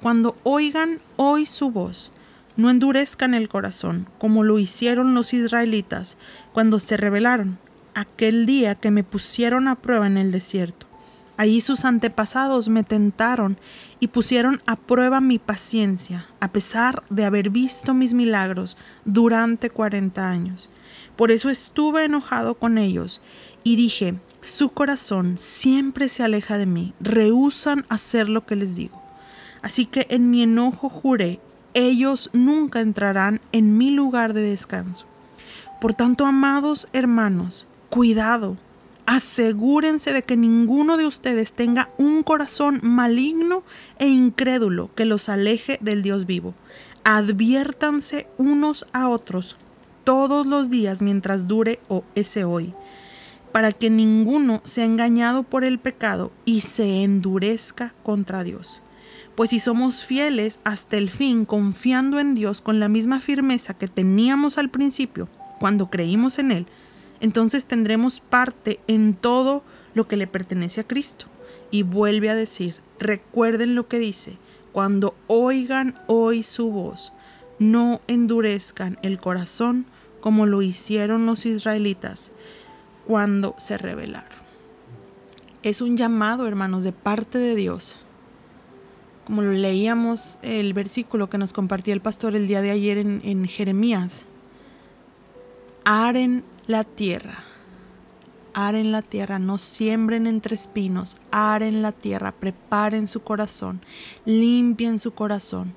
[0.00, 2.10] cuando oigan hoy su voz,
[2.56, 6.16] no endurezcan el corazón, como lo hicieron los israelitas
[6.54, 7.58] cuando se rebelaron,
[7.94, 10.86] aquel día que me pusieron a prueba en el desierto
[11.36, 13.58] Allí sus antepasados me tentaron
[13.98, 20.30] y pusieron a prueba mi paciencia, a pesar de haber visto mis milagros durante cuarenta
[20.30, 20.70] años.
[21.16, 23.20] Por eso estuve enojado con ellos
[23.64, 29.02] y dije, su corazón siempre se aleja de mí, rehusan hacer lo que les digo.
[29.60, 31.40] Así que en mi enojo juré,
[31.72, 35.06] ellos nunca entrarán en mi lugar de descanso.
[35.80, 38.56] Por tanto, amados hermanos, cuidado
[39.06, 43.62] asegúrense de que ninguno de ustedes tenga un corazón maligno
[43.98, 46.54] e incrédulo que los aleje del Dios vivo.
[47.04, 49.56] Adviértanse unos a otros
[50.04, 52.72] todos los días mientras dure o ese hoy,
[53.52, 58.80] para que ninguno sea engañado por el pecado y se endurezca contra Dios.
[59.34, 63.88] Pues si somos fieles hasta el fin, confiando en Dios con la misma firmeza que
[63.88, 66.66] teníamos al principio, cuando creímos en Él,
[67.24, 71.24] entonces tendremos parte en todo lo que le pertenece a Cristo.
[71.70, 74.36] Y vuelve a decir, recuerden lo que dice,
[74.72, 77.14] cuando oigan hoy su voz,
[77.58, 79.86] no endurezcan el corazón
[80.20, 82.30] como lo hicieron los israelitas
[83.06, 84.28] cuando se rebelaron.
[85.62, 88.00] Es un llamado, hermanos, de parte de Dios.
[89.24, 93.22] Como lo leíamos el versículo que nos compartió el pastor el día de ayer en,
[93.24, 94.26] en Jeremías.
[95.86, 97.44] Aren la tierra.
[98.54, 103.80] Aren la tierra, no siembren entre espinos, aren la tierra, preparen su corazón,
[104.24, 105.74] limpien su corazón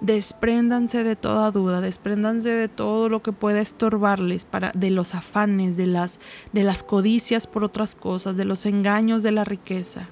[0.00, 5.76] despréndanse de toda duda, despréndanse de todo lo que pueda estorbarles para de los afanes,
[5.76, 6.20] de las
[6.52, 10.08] de las codicias por otras cosas, de los engaños de la riqueza.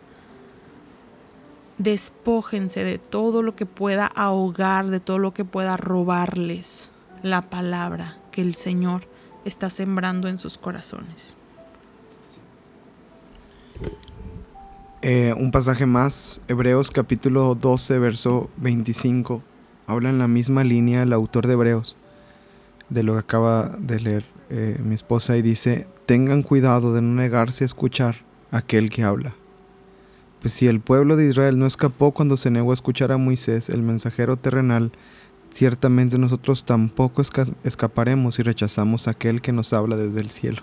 [1.79, 6.91] Despójense de todo lo que pueda ahogar, de todo lo que pueda robarles
[7.23, 9.09] la palabra que el Señor
[9.47, 11.37] está sembrando en sus corazones.
[15.03, 19.43] Eh, un pasaje más, Hebreos capítulo 12, verso 25
[19.87, 21.95] habla en la misma línea el autor de Hebreos,
[22.91, 27.15] de lo que acaba de leer eh, mi esposa, y dice, tengan cuidado de no
[27.21, 28.17] negarse a escuchar
[28.51, 29.35] a aquel que habla.
[30.41, 33.69] Pues si el pueblo de Israel no escapó cuando se negó a escuchar a Moisés,
[33.69, 34.91] el mensajero terrenal,
[35.57, 37.23] ciertamente nosotros tampoco
[37.65, 40.61] escaparemos si rechazamos a aquel que nos habla desde el cielo.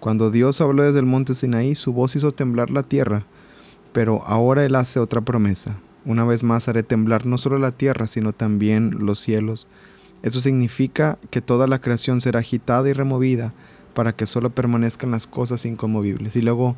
[0.00, 3.26] Cuando Dios habló desde el monte Sinaí, su voz hizo temblar la tierra,
[3.92, 5.78] pero ahora Él hace otra promesa.
[6.06, 9.68] Una vez más haré temblar no solo la tierra, sino también los cielos.
[10.22, 13.52] Eso significa que toda la creación será agitada y removida
[13.92, 16.36] para que solo permanezcan las cosas inconmovibles.
[16.36, 16.74] Y luego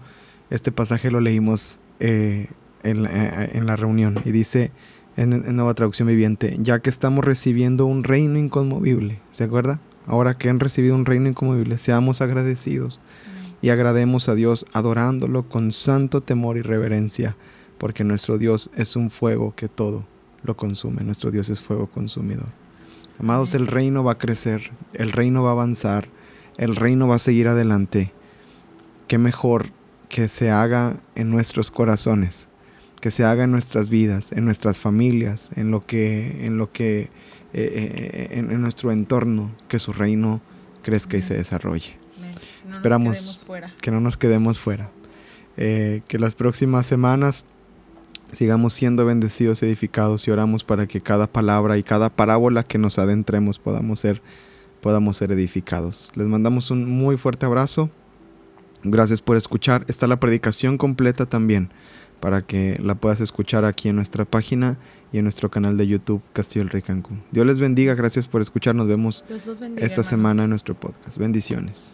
[0.51, 2.49] este pasaje lo leímos eh,
[2.83, 4.73] eh, en, la, reunión y dice
[5.17, 9.81] en, en, Nueva Traducción Viviente, ya que estamos recibiendo un reino inconmovible, ¿se acuerda?
[10.07, 13.01] Ahora que han recibido un reino inconmovible, seamos agradecidos
[13.61, 17.37] y agrademos a Dios adorándolo con santo temor y reverencia
[17.83, 20.05] porque nuestro Dios es un fuego que todo
[20.45, 22.47] lo consume, nuestro Dios es fuego consumidor.
[23.19, 26.09] Amados, el reino va a crecer, el reino va a avanzar,
[26.59, 28.13] el reino va a seguir adelante.
[29.09, 29.71] Qué mejor
[30.09, 32.47] que se haga en nuestros corazones,
[33.03, 37.01] que se haga en nuestras vidas, en nuestras familias, en lo que, en lo que,
[37.01, 37.11] eh,
[37.53, 40.41] eh, en, nuestro entorno, que su reino
[40.83, 41.97] crezca y se desarrolle.
[42.71, 43.45] Esperamos
[43.81, 44.89] que no nos quedemos fuera.
[45.57, 47.45] Eh, que las próximas semanas
[48.31, 53.01] sigamos siendo bendecidos, edificados y oramos para que cada palabra y cada parábola que nos
[53.01, 54.23] adentremos podamos ser,
[54.81, 56.13] podamos ser edificados.
[56.15, 57.91] Les mandamos un muy fuerte abrazo.
[58.85, 59.85] Gracias por escuchar.
[59.89, 61.73] Está la predicación completa también
[62.23, 64.79] para que la puedas escuchar aquí en nuestra página
[65.13, 67.25] y en nuestro canal de YouTube Castillo del Rey Cancún.
[67.33, 68.77] Dios les bendiga, gracias por escuchar.
[68.77, 69.25] Nos vemos
[69.77, 71.19] esta semana en nuestro podcast.
[71.19, 71.93] Bendiciones.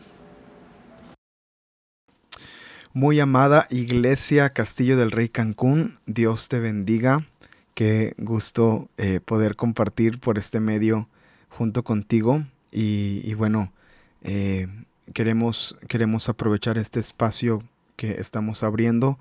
[2.93, 7.25] Muy amada Iglesia Castillo del Rey Cancún, Dios te bendiga.
[7.73, 11.09] Qué gusto eh, poder compartir por este medio
[11.49, 12.45] junto contigo.
[12.71, 13.73] Y, bueno,
[14.21, 14.69] eh,
[15.15, 17.63] queremos, queremos aprovechar este espacio
[17.97, 19.19] que estamos abriendo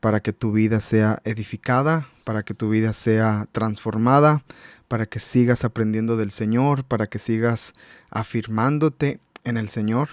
[0.00, 4.42] para que tu vida sea edificada, para que tu vida sea transformada,
[4.88, 7.74] para que sigas aprendiendo del Señor, para que sigas
[8.10, 10.10] afirmándote en el Señor.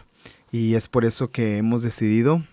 [0.52, 2.44] Y es por eso que hemos decidido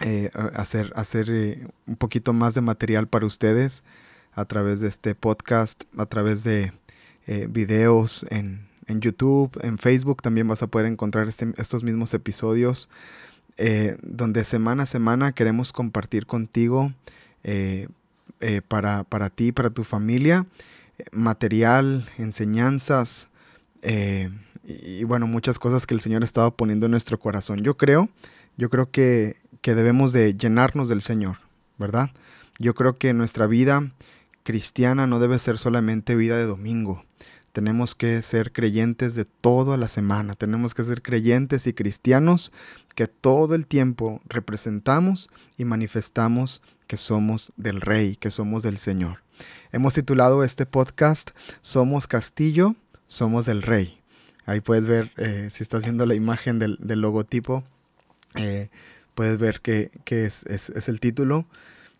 [0.00, 3.84] eh, hacer, hacer eh, un poquito más de material para ustedes
[4.32, 6.72] a través de este podcast, a través de
[7.26, 12.90] eh, videos en, YouTube, en Facebook también vas a poder encontrar este, estos mismos episodios
[14.02, 16.92] donde semana a semana queremos compartir contigo
[18.68, 20.46] para, para ti, para tu familia,
[21.12, 23.28] material, enseñanzas
[23.84, 27.62] y, y bueno, muchas cosas que el Señor ha estado poniendo en nuestro corazón.
[27.62, 28.08] Yo creo,
[28.56, 31.36] yo creo que que debemos de llenarnos del Señor,
[31.78, 32.10] ¿verdad?
[32.58, 33.92] Yo creo que nuestra vida
[34.42, 37.04] cristiana no debe ser solamente vida de domingo.
[37.52, 40.34] Tenemos que ser creyentes de toda la semana.
[40.34, 42.50] Tenemos que ser creyentes y cristianos
[42.94, 45.28] que todo el tiempo representamos
[45.58, 49.22] y manifestamos que somos del Rey, que somos del Señor.
[49.70, 51.30] Hemos titulado este podcast
[51.60, 52.74] Somos Castillo,
[53.06, 53.98] somos del Rey.
[54.46, 57.64] Ahí puedes ver, eh, si estás viendo la imagen del, logotipo,
[58.34, 58.70] eh,
[59.14, 60.44] puedes ver que, es,
[60.88, 61.46] el título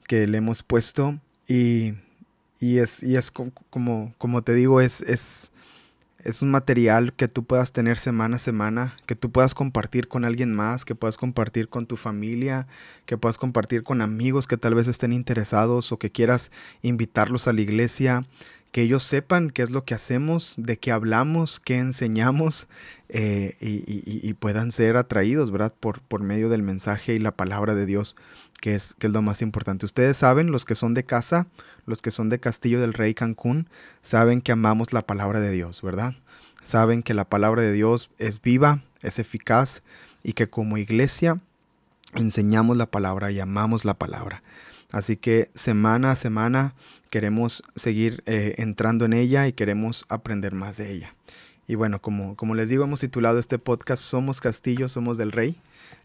[0.07, 1.93] que le hemos puesto y,
[2.63, 5.51] y es, y es como, como te digo, es, es,
[6.23, 10.25] es un material que tú puedas tener semana a semana, que tú puedas compartir con
[10.25, 12.69] alguien más, que puedas compartir con tu familia,
[13.05, 16.53] que puedas compartir con amigos que tal vez estén interesados o que quieras
[16.83, 18.23] invitarlos a la iglesia,
[18.71, 22.69] que ellos sepan qué es lo que hacemos, de qué hablamos, qué enseñamos
[23.09, 25.75] eh, y, puedan ser atraídos, ¿verdad?
[25.79, 28.15] Por, por medio del mensaje y la palabra de Dios,
[28.63, 29.85] que es, lo más importante.
[29.85, 31.49] Ustedes saben, los que son de casa,
[31.85, 33.69] los que son de Castillo del Rey Cancún,
[34.03, 36.15] saben que amamos la palabra de Dios, ¿verdad?
[36.63, 39.83] Saben que la palabra de Dios es viva, es eficaz
[40.23, 41.41] y que como iglesia
[42.15, 44.45] enseñamos la palabra y amamos la palabra.
[44.93, 46.77] Así que semana a semana
[47.11, 51.17] queremos seguir eh, entrando en ella y queremos aprender más de ella.
[51.73, 55.57] Y bueno, como, como les digo, hemos titulado este podcast Somos Castillo, Somos del Rey.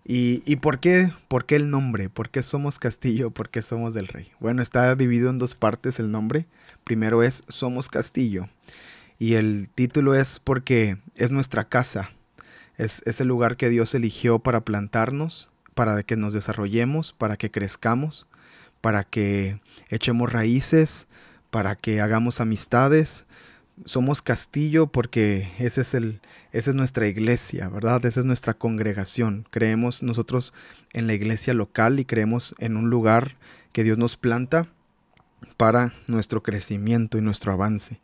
[0.05, 2.07] ¿Y, y por, qué, por qué el nombre?
[2.07, 3.32] ¿Por qué somos Castillo?
[3.32, 4.32] ¿Por qué somos del Rey?
[4.39, 6.45] Bueno, está dividido en dos partes el nombre.
[6.86, 8.47] Primero es Somos Castillo.
[9.20, 12.11] Y el título es porque es nuestra casa.
[12.78, 17.51] Es, es el lugar que Dios eligió para plantarnos, para que nos desarrollemos, para que
[17.51, 18.26] crezcamos
[18.80, 19.59] para que
[19.89, 21.07] echemos raíces,
[21.49, 23.26] para que hagamos amistades.
[23.86, 26.21] Somos castillo porque ese es el,
[26.51, 28.05] esa es nuestra iglesia, ¿verdad?
[28.05, 29.47] Esa es nuestra congregación.
[29.51, 30.53] Creemos nosotros
[30.93, 33.38] en la iglesia local y creemos en un lugar
[33.71, 34.65] que Dios nos planta
[35.57, 37.99] para nuestro crecimiento y nuestro avance.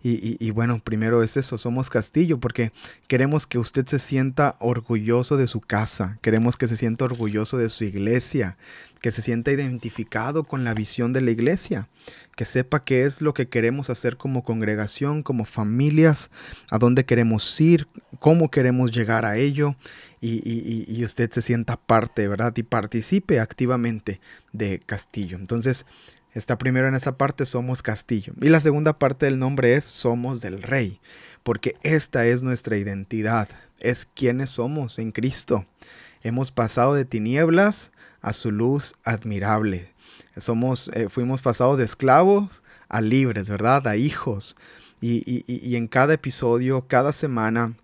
[0.00, 2.70] Y, bueno, primero es eso, somos Castillo, porque
[3.08, 7.68] queremos que usted se sienta orgulloso de su casa, queremos que se sienta orgulloso de
[7.68, 8.56] su iglesia,
[9.00, 11.88] que se sienta identificado con la visión de la iglesia,
[12.36, 16.30] que sepa qué es lo que queremos hacer como congregación, como familias,
[16.70, 17.88] a dónde queremos ir,
[18.20, 19.74] cómo queremos llegar a ello,
[20.20, 22.52] y, y usted se sienta parte, ¿verdad?
[22.56, 24.20] Y participe activamente
[24.52, 25.36] de Castillo.
[25.36, 25.86] Entonces,
[26.34, 28.32] Está primero en esa parte somos castillo.
[28.40, 31.00] Y la segunda parte del nombre es somos del rey.
[31.42, 33.48] Porque esta es nuestra identidad.
[33.78, 35.66] Es quienes somos en Cristo.
[36.22, 39.92] Hemos pasado de tinieblas a su luz admirable.
[40.36, 43.86] Somos, eh, fuimos pasados de esclavos a libres, ¿verdad?
[43.86, 44.56] A hijos.
[45.00, 47.74] Y, y, y en cada episodio, cada semana,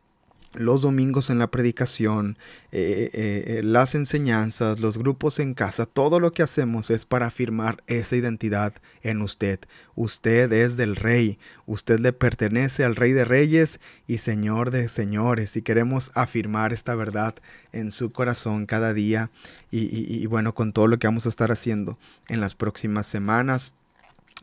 [0.55, 2.39] los domingos en la predicación,
[2.73, 7.27] eh, eh, eh, las enseñanzas, los grupos en casa, todo lo que hacemos es para
[7.27, 9.61] afirmar esa identidad en usted.
[9.95, 15.57] Usted es del rey, usted le pertenece al rey de reyes y señor de señores
[15.57, 17.35] y queremos afirmar esta verdad
[17.73, 19.31] en su corazón cada día
[19.71, 21.99] y bueno, con todo lo que vamos a estar haciendo
[22.29, 23.75] en las próximas semanas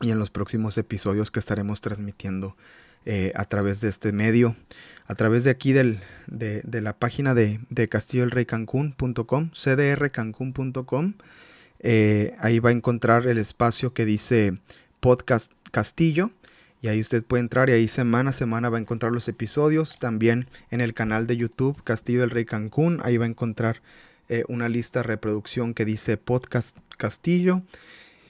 [0.02, 2.58] y en los próximos episodios que estaremos transmitiendo
[3.36, 4.58] a través de este medio,
[5.12, 11.14] a través de aquí del, de, la página de, de castilloelreycancún.com, cdrcancún.com.
[11.82, 14.58] Eh, ahí va a encontrar el espacio que dice
[15.02, 16.32] Podcast Castillo.
[16.82, 20.00] Y ahí usted puede entrar y ahí semana a semana va a encontrar los episodios.
[20.00, 23.02] También en el canal de YouTube Castillo del Rey Cancún.
[23.04, 23.82] Ahí va a encontrar
[24.30, 27.64] eh, una lista de reproducción que dice Podcast Castillo.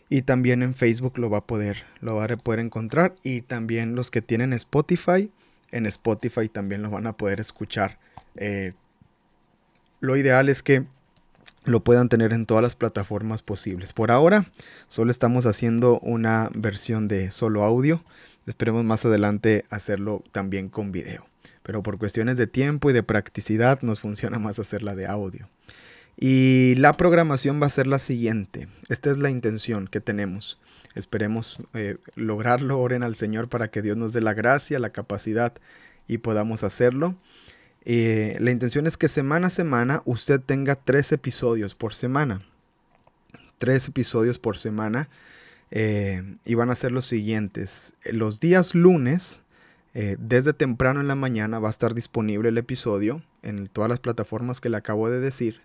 [0.09, 3.13] Y también en Facebook lo va a poder, lo va a poder encontrar.
[3.21, 5.29] Y también los que tienen Spotify,
[5.71, 7.99] en Spotify también lo van a poder escuchar.
[8.35, 8.73] Eh,
[9.99, 10.85] lo ideal es que
[11.63, 13.93] lo puedan tener en todas las plataformas posibles.
[13.93, 14.51] Por ahora,
[14.87, 18.03] solo estamos haciendo una versión de solo audio.
[18.47, 21.25] Esperemos más adelante hacerlo también con video.
[21.63, 25.47] Pero por cuestiones de tiempo y de practicidad nos funciona más hacerla de audio.
[26.17, 28.67] Y la programación va a ser la siguiente.
[28.89, 30.59] Esta es la intención que tenemos.
[30.95, 32.79] Esperemos eh, lograrlo.
[32.79, 35.53] Oren al Señor para que Dios nos dé la gracia, la capacidad
[36.07, 37.15] y podamos hacerlo.
[37.83, 42.41] Eh, la intención es que semana a semana usted tenga tres episodios por semana.
[43.57, 45.09] Tres episodios por semana.
[45.71, 47.93] Eh, y van a ser los siguientes.
[48.03, 49.41] Los días lunes,
[49.93, 54.61] desde temprano en la mañana, va a estar disponible el episodio en todas las plataformas
[54.61, 55.61] que le acabo de decir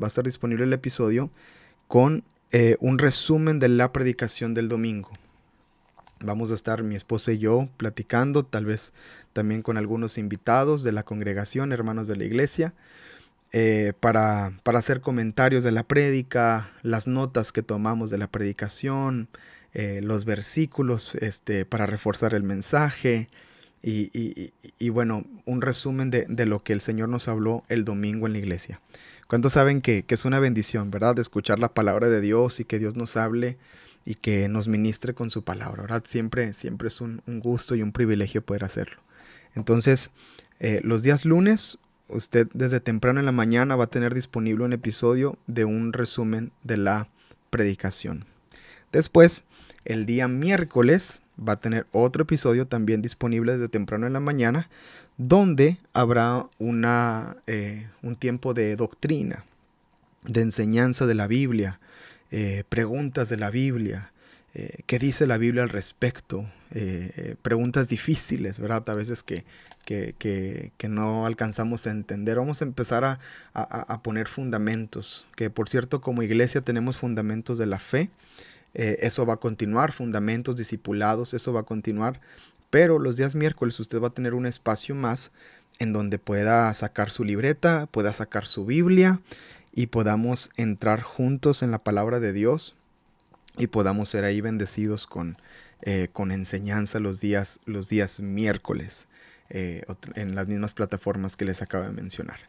[0.00, 1.30] va a estar disponible el episodio
[1.86, 5.10] con eh, un resumen de la predicación del domingo.
[6.20, 8.92] Vamos a estar mi esposa y yo platicando, tal vez
[9.32, 12.74] también con algunos invitados de la congregación, hermanos de la iglesia,
[13.52, 19.28] eh, para, para, hacer comentarios de la prédica, las notas que tomamos de la predicación,
[19.74, 23.28] eh, los versículos este, para reforzar el mensaje
[23.82, 28.32] y, bueno, un resumen de, de, lo que el Señor nos habló el domingo en
[28.32, 28.80] la iglesia.
[29.28, 31.14] ¿Cuántos saben que, es una bendición, verdad?
[31.14, 33.58] De escuchar la palabra de Dios y que Dios nos hable
[34.06, 36.02] y que nos ministre con su palabra, ¿verdad?
[36.06, 39.02] Siempre, siempre es un, gusto y un privilegio poder hacerlo.
[39.54, 40.12] Entonces,
[40.60, 44.72] eh, los días lunes, usted desde temprano en la mañana va a tener disponible un
[44.72, 47.10] episodio de un resumen de la
[47.50, 48.24] predicación.
[48.92, 49.44] Después,
[49.84, 54.68] El día miércoles va a tener otro episodio también disponible desde temprano en la mañana,
[55.16, 59.44] donde habrá una, eh, un tiempo de doctrina,
[60.24, 61.80] de enseñanza de la Biblia,
[62.30, 64.12] eh, preguntas de la Biblia,
[64.54, 66.46] eh, qué dice la Biblia al respecto,
[67.40, 68.86] preguntas difíciles, ¿verdad?
[68.90, 69.46] A veces que,
[69.86, 72.36] que, no alcanzamos a entender.
[72.36, 73.18] Vamos a empezar a,
[73.54, 78.10] a, poner fundamentos, que por cierto como iglesia tenemos fundamentos de la fe,
[78.74, 82.20] eso va a continuar, fundamentos discipulados, eso va a continuar,
[82.70, 85.32] pero los días miércoles usted va a tener un espacio más
[85.78, 89.20] en donde pueda sacar su libreta, pueda sacar su Biblia
[89.72, 92.74] y podamos entrar juntos en la palabra de Dios
[93.56, 95.36] y podamos ser ahí bendecidos con,
[95.82, 99.06] eh, con enseñanza los días, los días miércoles
[99.50, 102.40] eh, en las mismas plataformas que les acabo de mencionar.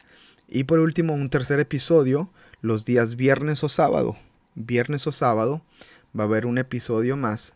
[0.48, 4.16] Y por último, un tercer episodio, los días viernes o sábado.
[4.56, 5.62] Viernes o sábado
[6.18, 7.54] va a haber un episodio más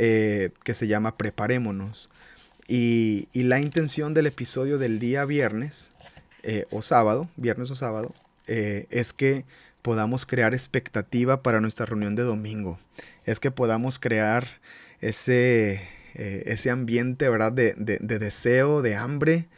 [0.00, 2.08] eh, que se llama Preparémonos.
[2.68, 5.90] Y, la intención del episodio del día viernes
[6.44, 8.10] eh, o sábado, viernes o sábado,
[8.46, 9.44] eh, es que
[9.82, 12.78] podamos crear expectativa para nuestra reunión de domingo.
[13.24, 14.46] Es que podamos crear
[15.00, 15.80] ese,
[16.14, 17.52] ese ambiente ¿verdad?
[17.52, 19.48] De, deseo, de hambre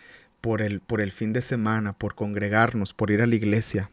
[0.41, 3.91] por el, por el fin de semana, por congregarnos, por ir a la iglesia.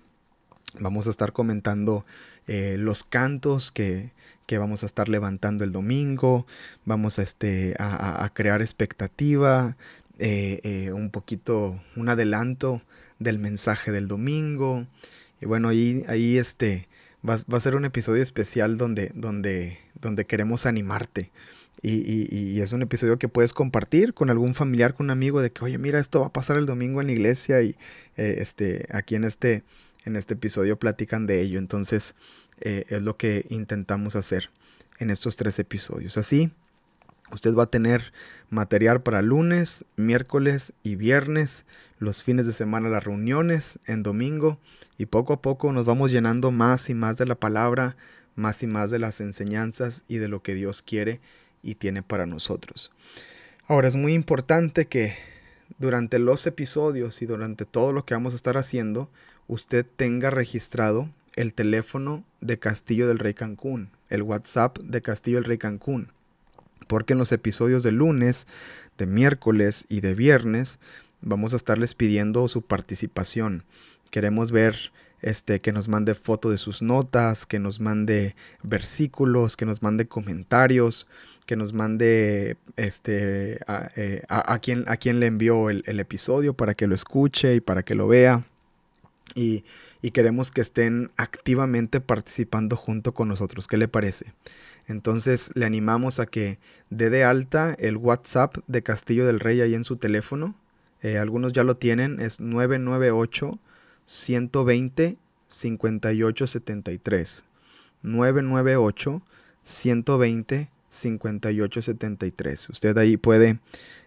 [0.79, 2.05] Vamos a estar comentando
[2.47, 4.11] los cantos que,
[4.47, 6.47] que vamos a estar levantando el domingo,
[6.85, 9.77] vamos a, este, a, crear expectativa,
[10.17, 12.81] eh, eh, un poquito, un adelanto
[13.19, 14.87] del mensaje del domingo.
[15.41, 16.87] Y bueno, ahí, ahí este,
[17.27, 21.31] va, a ser un episodio especial donde, donde, donde queremos animarte.
[21.83, 25.63] Y, es un episodio que puedes compartir con algún familiar, con un amigo, de que,
[25.63, 27.75] oye, mira, esto va a pasar el domingo en la iglesia y
[28.15, 29.63] eh, este, aquí en este,
[30.03, 31.59] en este episodio platican de ello.
[31.59, 32.15] Entonces,
[32.59, 34.49] eh, es lo que intentamos hacer
[34.99, 36.17] en estos tres episodios.
[36.17, 36.51] Así,
[37.31, 38.13] usted va a tener
[38.49, 41.65] material para lunes, miércoles y viernes,
[41.99, 44.59] los fines de semana las reuniones, en domingo,
[44.97, 47.95] y poco a poco nos vamos llenando más y más de la palabra,
[48.35, 51.19] más y más de las enseñanzas y de lo que Dios quiere
[51.63, 52.91] y tiene para nosotros.
[53.67, 55.15] Ahora es muy importante que
[55.79, 59.09] durante los episodios y durante todo lo que vamos a estar haciendo,
[59.47, 65.45] usted tenga registrado el teléfono de Castillo del Rey Cancún, el WhatsApp de Castillo del
[65.45, 66.11] Rey Cancún.
[66.87, 68.47] Porque en los episodios de lunes,
[68.97, 70.79] de miércoles y de viernes
[71.21, 73.63] vamos a estarles pidiendo su participación.
[74.09, 79.65] Queremos ver este, que nos mande foto de sus notas, que nos mande versículos, que
[79.65, 81.07] nos mande comentarios,
[81.45, 84.23] que nos mande este, a, eh,
[84.61, 88.07] quien, a quien le envió el, episodio para que lo escuche y para que lo
[88.07, 88.45] vea.
[89.37, 93.67] Y queremos que estén activamente participando junto con nosotros.
[93.67, 94.33] ¿Qué le parece?
[94.87, 96.59] Entonces le animamos a que
[96.89, 100.55] dé de alta el WhatsApp de Castillo del Rey ahí en su teléfono.
[101.01, 103.59] Eh, algunos ya lo tienen, es 998
[104.05, 105.17] 120
[105.49, 107.43] 5873.
[108.01, 109.21] 998
[109.63, 112.69] 120 5873.
[112.69, 113.59] Usted ahí puede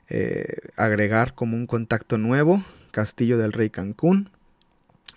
[0.08, 4.30] eh, agregar como un contacto nuevo Castillo del Rey Cancún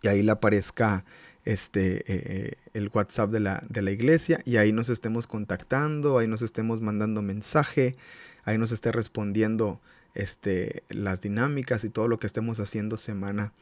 [0.03, 1.05] y ahí le aparezca
[1.45, 6.17] este, eh, eh, el WhatsApp de la, de la iglesia y ahí nos estemos contactando,
[6.17, 7.95] ahí nos estemos mandando mensaje,
[8.43, 9.81] ahí nos esté respondiendo
[10.13, 13.53] este, las dinámicas y todo lo que estemos haciendo semana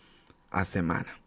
[0.50, 1.22] a semana.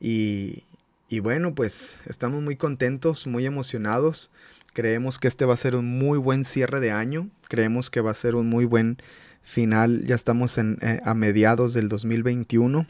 [0.00, 0.64] Y,
[1.08, 4.30] y bueno, pues estamos muy contentos, muy emocionados.
[4.72, 7.28] Creemos que este va a ser un muy buen cierre de año.
[7.48, 8.96] Creemos que va a ser un muy buen
[9.42, 10.06] final.
[10.06, 12.86] Ya estamos en, eh, a mediados del 2021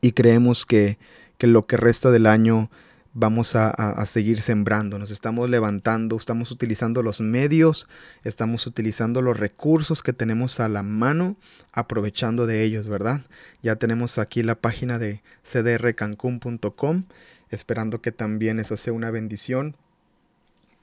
[0.00, 0.98] y creemos que,
[1.40, 2.70] lo que resta del año
[3.14, 7.88] vamos a, seguir sembrando, nos estamos levantando, estamos utilizando los medios,
[8.24, 11.36] estamos utilizando los recursos que tenemos a la mano,
[11.72, 13.22] aprovechando de ellos, ¿verdad?
[13.62, 17.04] Ya tenemos aquí la página de cdrcancun.com,
[17.50, 19.76] esperando que también eso sea una bendición,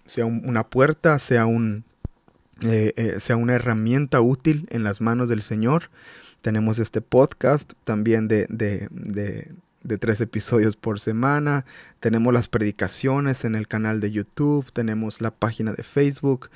[0.05, 1.85] sea una puerta, sea, un,
[2.61, 5.89] eh, eh, sea una herramienta útil en las manos del Señor.
[6.41, 11.65] Tenemos este podcast también de, de, tres episodios por semana.
[11.99, 14.71] Tenemos las predicaciones en el canal de YouTube.
[14.71, 16.49] Tenemos la página de Facebook.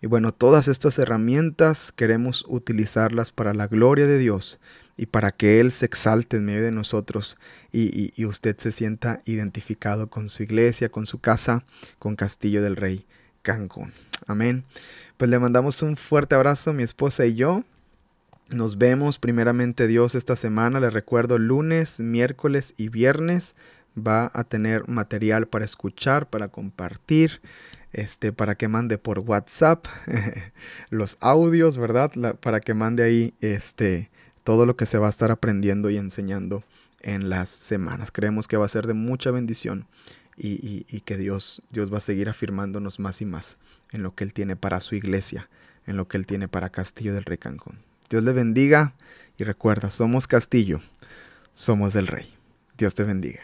[0.00, 4.60] Y bueno, todas estas herramientas queremos utilizarlas para la gloria de Dios
[4.96, 7.36] y para que Él se exalte en medio de nosotros
[7.72, 11.64] y, y, usted se sienta identificado con su iglesia, con su casa,
[11.98, 13.06] con Castillo del Rey
[13.42, 13.92] Cancún.
[14.26, 14.64] Amén.
[15.16, 17.64] Pues le mandamos un fuerte abrazo, mi esposa y yo.
[18.50, 20.78] Nos vemos primeramente Dios esta semana.
[20.80, 23.54] Les recuerdo lunes, miércoles y viernes
[23.96, 27.40] va a tener material para escuchar, para compartir.
[27.92, 29.86] este, para que mande por WhatsApp
[30.90, 32.12] los audios, ¿verdad?
[32.40, 34.10] para que mande ahí este,
[34.44, 36.62] todo lo que se va a estar aprendiendo y enseñando
[37.00, 38.12] en las semanas.
[38.12, 39.86] Creemos que va a ser de mucha bendición
[40.36, 43.56] y, que Dios, Dios va a seguir afirmándonos más y más
[43.92, 45.48] en lo que Él tiene para su iglesia,
[45.86, 47.85] en lo que Él tiene para Castillo del Rey Cancún.
[48.08, 48.94] Dios le bendiga
[49.38, 50.80] y recuerda, somos Castillo,
[51.54, 52.32] somos del Rey.
[52.78, 53.40] Dios te bendiga.